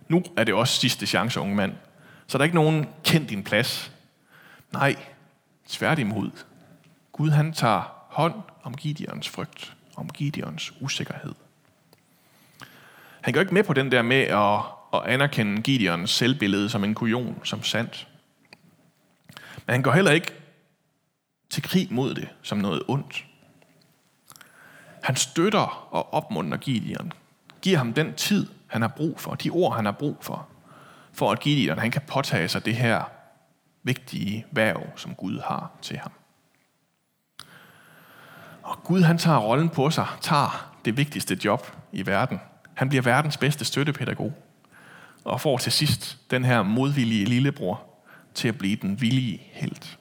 nu 0.09 0.23
er 0.37 0.45
det 0.45 0.55
også 0.55 0.81
sidste 0.81 1.07
chance, 1.07 1.41
unge 1.41 1.55
mand. 1.55 1.73
Så 2.27 2.37
er 2.37 2.39
der 2.39 2.45
ikke 2.45 2.55
nogen 2.55 2.87
kend 3.05 3.29
din 3.29 3.45
plads. 3.45 3.93
Nej, 4.73 4.97
tværtimod. 5.69 6.31
Gud 7.13 7.31
han 7.31 7.53
tager 7.53 7.83
hånd 8.09 8.35
om 8.63 8.75
Gideons 8.75 9.29
frygt, 9.29 9.77
om 9.97 10.09
Gideons 10.09 10.73
usikkerhed. 10.81 11.35
Han 13.25 13.35
går 13.35 13.41
ikke 13.41 13.55
med 13.55 13.65
på 13.65 13.73
den 13.73 13.93
der 13.93 14.03
med 14.03 14.23
at, 14.23 14.61
at 14.95 15.13
anerkende 15.13 15.63
Gideons 15.63 16.11
selvbillede 16.11 16.69
som 16.69 16.85
en 16.85 16.95
kujon, 16.95 17.41
som 17.45 17.63
sandt. 17.63 18.09
Men 19.67 19.73
han 19.73 19.83
går 19.83 19.93
heller 19.93 20.11
ikke 20.11 20.33
til 21.51 21.63
krig 21.63 21.89
mod 21.91 22.15
det 22.15 22.29
som 22.43 22.59
noget 22.59 22.83
ondt. 22.89 23.25
Han 25.03 25.17
støtter 25.17 25.89
og 25.91 26.15
opmuntrer 26.15 26.59
Gideon. 26.59 27.13
Giver 27.63 27.79
ham 27.79 27.93
den 27.93 28.15
tid, 28.15 28.47
han 28.67 28.83
har 28.83 28.89
brug 28.89 29.21
for, 29.21 29.35
de 29.35 29.51
ord, 29.51 29.77
han 29.77 29.85
har 29.85 29.93
brug 29.93 30.17
for, 30.21 30.49
for 31.13 31.33
at 31.33 31.41
Gideon 31.41 31.79
han 31.79 31.91
kan 31.91 32.03
påtage 32.07 32.49
sig 32.49 32.65
det 32.65 32.77
her 32.77 33.05
vigtige 33.83 34.47
værv, 34.51 34.83
som 34.97 35.15
Gud 35.15 35.41
har 35.41 35.71
til 35.83 35.99
ham. 35.99 36.13
Og 38.63 38.83
Gud 38.83 39.03
han 39.03 39.19
tager 39.19 39.39
rollen 39.39 39.69
på 39.69 39.91
sig, 39.91 40.07
tager 40.21 40.75
det 40.85 40.97
vigtigste 40.97 41.39
job 41.45 41.73
i 41.93 42.07
verden, 42.07 42.41
han 42.75 42.89
bliver 42.89 43.03
verdens 43.03 43.37
bedste 43.37 43.65
støttepædagog, 43.65 44.35
og 45.25 45.41
får 45.41 45.59
til 45.59 45.73
sidst 45.73 46.19
den 46.31 46.45
her 46.45 46.63
modvillige 46.63 47.25
lillebror 47.25 47.83
til 48.35 48.49
at 48.49 48.59
blive 48.59 48.77
den 48.77 49.01
villige 49.01 49.43
helt, 49.53 49.99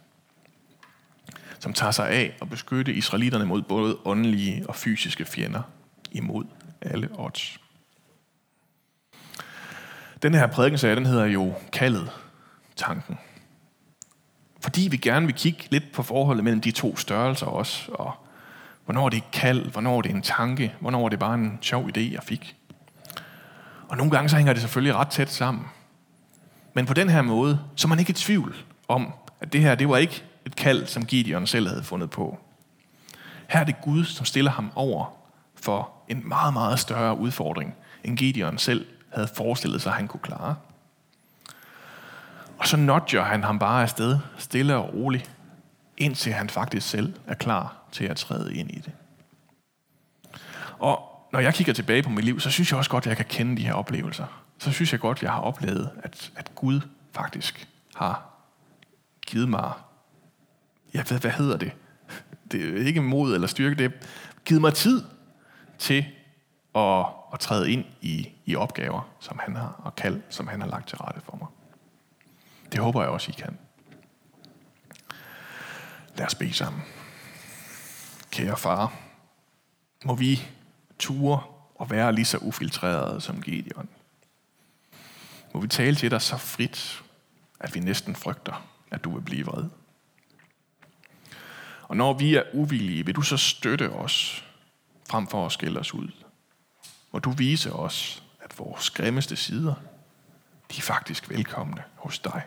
som 1.60 1.74
tager 1.74 1.92
sig 1.92 2.10
af 2.10 2.38
og 2.42 2.50
beskytte 2.50 2.94
israelitterne 2.94 3.46
mod 3.46 3.62
både 3.62 3.98
åndelige 4.06 4.70
og 4.70 4.76
fysiske 4.76 5.26
fjender 5.26 5.62
imod 6.12 6.46
alle 6.82 7.10
odds. 7.14 7.60
Den 10.22 10.34
her 10.34 10.48
prædikenserie, 10.48 10.96
den 10.96 11.06
hedder 11.06 11.26
jo 11.26 11.54
kaldet 11.74 12.10
tanken. 12.76 13.18
fordi 14.62 14.88
vi 14.92 14.98
gerne 14.98 15.26
vil 15.26 15.36
kigge 15.36 15.64
lidt 15.70 15.92
på 15.92 16.04
forholdet 16.04 16.44
mellem 16.44 16.62
de 16.62 16.72
to 16.72 16.98
størrelser 16.98 17.46
også, 17.46 17.92
og 17.92 18.14
hvornår 18.86 19.10
det 19.10 19.18
er 19.18 19.30
kald, 19.34 19.72
hvornår 19.72 20.02
det 20.02 20.12
er 20.12 20.16
en 20.16 20.22
tanke, 20.22 20.76
hvornår 20.80 21.10
det 21.10 21.18
er 21.18 21.20
bare 21.20 21.36
en 21.36 21.60
sjov 21.62 21.90
idé, 21.90 22.00
jeg 22.00 22.24
fik. 22.24 22.56
Og 23.90 23.98
nogle 23.98 24.12
gange 24.12 24.30
så 24.30 24.38
hænger 24.38 24.54
det 24.54 24.62
selvfølgelig 24.62 24.96
ret 24.96 25.08
tæt 25.08 25.32
sammen. 25.32 25.66
Men 26.74 26.86
på 26.86 26.94
den 26.94 27.10
her 27.10 27.22
måde, 27.22 27.60
så 27.76 27.88
er 27.88 27.90
man 27.90 28.00
ikke 28.00 28.10
i 28.10 28.14
tvivl 28.14 28.56
om, 28.88 29.14
at 29.42 29.54
det 29.54 29.62
her, 29.62 29.76
det 29.76 29.90
var 29.90 29.98
ikke 29.98 30.24
et 30.46 30.56
kald, 30.56 30.86
som 30.86 31.06
Gideon 31.06 31.48
selv 31.48 31.68
havde 31.68 31.84
fundet 31.84 32.10
på. 32.10 32.40
Her 33.48 33.60
er 33.60 33.64
det 33.64 33.82
Gud, 33.82 34.06
som 34.06 34.26
stiller 34.26 34.52
ham 34.52 34.72
over 34.76 35.06
for 35.56 35.90
en 36.08 36.28
meget, 36.28 36.54
meget 36.54 36.80
større 36.80 37.18
udfordring, 37.18 37.76
end 38.04 38.18
Gideon 38.18 38.58
selv 38.58 38.86
havde 39.14 39.28
forestillet 39.28 39.82
sig, 39.82 39.92
at 39.92 39.98
han 39.98 40.08
kunne 40.08 40.20
klare. 40.20 40.56
Og 42.58 42.68
så 42.68 42.78
nudger 42.78 43.24
han 43.24 43.44
ham 43.44 43.60
bare 43.60 43.82
afsted, 43.82 44.20
stille 44.38 44.76
og 44.76 44.94
roligt, 44.94 45.32
indtil 45.98 46.34
han 46.34 46.50
faktisk 46.50 46.90
selv 46.90 47.14
er 47.28 47.34
klar 47.34 47.76
til 47.92 48.06
at 48.06 48.18
træde 48.18 48.56
ind 48.56 48.72
i 48.72 48.80
det. 48.80 48.92
Og 50.80 51.13
når 51.34 51.40
jeg 51.40 51.54
kigger 51.54 51.74
tilbage 51.74 52.04
på 52.04 52.10
mit 52.10 52.26
liv, 52.26 52.40
så 52.40 52.52
synes 52.52 52.72
jeg 52.72 52.78
også 52.78 52.90
godt, 52.90 53.04
at 53.04 53.10
jeg 53.10 53.18
kan 53.18 53.26
kende 53.26 53.58
de 53.58 53.66
her 53.66 53.74
oplevelser. 53.74 54.44
Så 54.58 54.72
synes 54.72 54.92
jeg 54.92 55.00
godt, 55.00 55.18
at 55.18 55.24
jeg 55.24 55.32
har 55.32 55.40
oplevet, 55.40 55.90
at, 56.04 56.32
at 56.36 56.56
Gud 56.56 56.82
faktisk 57.12 57.68
har 57.96 58.30
givet 59.28 59.50
mig, 59.50 59.72
jeg 60.94 61.06
ved, 61.10 61.20
hvad 61.20 61.32
hedder 61.32 61.58
det? 61.58 61.72
Det 62.52 62.82
er 62.82 62.86
ikke 62.86 63.02
mod 63.02 63.34
eller 63.34 63.48
styrke, 63.48 63.76
det 63.76 63.86
er 63.86 63.90
givet 64.46 64.62
mig 64.62 64.74
tid 64.74 65.04
til 65.78 66.06
at, 66.76 67.06
at 67.34 67.40
træde 67.40 67.72
ind 67.72 67.86
i, 68.02 68.30
i 68.46 68.56
opgaver, 68.56 69.10
som 69.20 69.40
han 69.40 69.56
har, 69.56 69.82
og 69.84 69.96
kald, 69.96 70.22
som 70.30 70.48
han 70.48 70.62
har 70.62 70.68
lagt 70.68 70.88
til 70.88 70.98
rette 70.98 71.22
for 71.22 71.38
mig. 71.38 71.48
Det 72.72 72.80
håber 72.80 73.02
jeg 73.02 73.10
også, 73.10 73.32
I 73.32 73.42
kan. 73.42 73.58
Lad 76.16 76.26
os 76.26 76.36
bede 76.36 76.54
sammen. 76.54 76.82
Kære 78.32 78.58
far, 78.58 78.94
må 80.06 80.16
vi 80.16 80.48
ture 81.04 81.42
og 81.76 81.90
være 81.90 82.14
lige 82.14 82.26
så 82.26 82.38
ufiltreret 82.38 83.24
som 83.24 83.42
Gideon. 83.42 83.90
Må 85.54 85.60
vi 85.62 85.68
tale 85.68 85.96
til 85.96 86.12
dig 86.12 86.22
så 86.22 86.38
frit, 86.38 87.04
at 87.60 87.76
vi 87.76 87.80
næsten 87.80 88.16
frygter, 88.16 88.68
at 88.92 89.04
du 89.04 89.14
vil 89.14 89.22
blive 89.22 89.46
vred. 89.46 89.66
Og 91.84 91.98
når 91.98 92.14
vi 92.14 92.36
er 92.36 92.44
uvillige, 92.54 93.06
vil 93.06 93.16
du 93.16 93.22
så 93.22 93.38
støtte 93.38 93.90
os, 93.90 94.46
frem 95.10 95.28
for 95.28 95.46
at 95.46 95.52
skælde 95.52 95.80
os 95.80 95.94
ud. 95.94 96.12
Må 97.12 97.20
du 97.20 97.32
vise 97.32 97.74
os, 97.74 98.24
at 98.42 98.60
vores 98.60 98.90
grimmeste 98.90 99.36
sider, 99.36 99.74
de 100.72 100.78
er 100.78 100.82
faktisk 100.82 101.30
velkomne 101.30 101.84
hos 101.96 102.20
dig. 102.20 102.42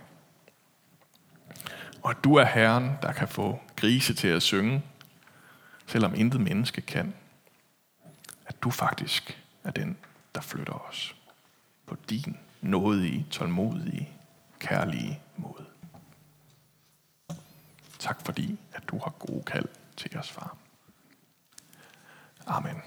Og 2.02 2.10
at 2.10 2.16
du 2.24 2.34
er 2.34 2.44
Herren, 2.44 2.92
der 3.02 3.12
kan 3.12 3.28
få 3.28 3.60
grise 3.76 4.14
til 4.14 4.28
at 4.28 4.42
synge, 4.42 4.82
selvom 5.86 6.14
intet 6.14 6.40
menneske 6.40 6.80
kan. 6.80 7.14
At 8.46 8.62
du 8.62 8.70
faktisk 8.70 9.42
er 9.64 9.70
den, 9.70 9.98
der 10.34 10.40
flytter 10.40 10.88
os 10.88 11.16
på 11.86 11.96
din 12.10 12.38
nådige, 12.60 13.26
tålmodige, 13.30 14.10
kærlige 14.58 15.20
måde. 15.36 15.66
Tak 17.98 18.20
fordi, 18.24 18.58
at 18.72 18.88
du 18.88 18.98
har 18.98 19.10
gode 19.10 19.42
kald 19.42 19.68
til 19.96 20.18
os, 20.18 20.30
far. 20.30 20.56
Amen. 22.46 22.82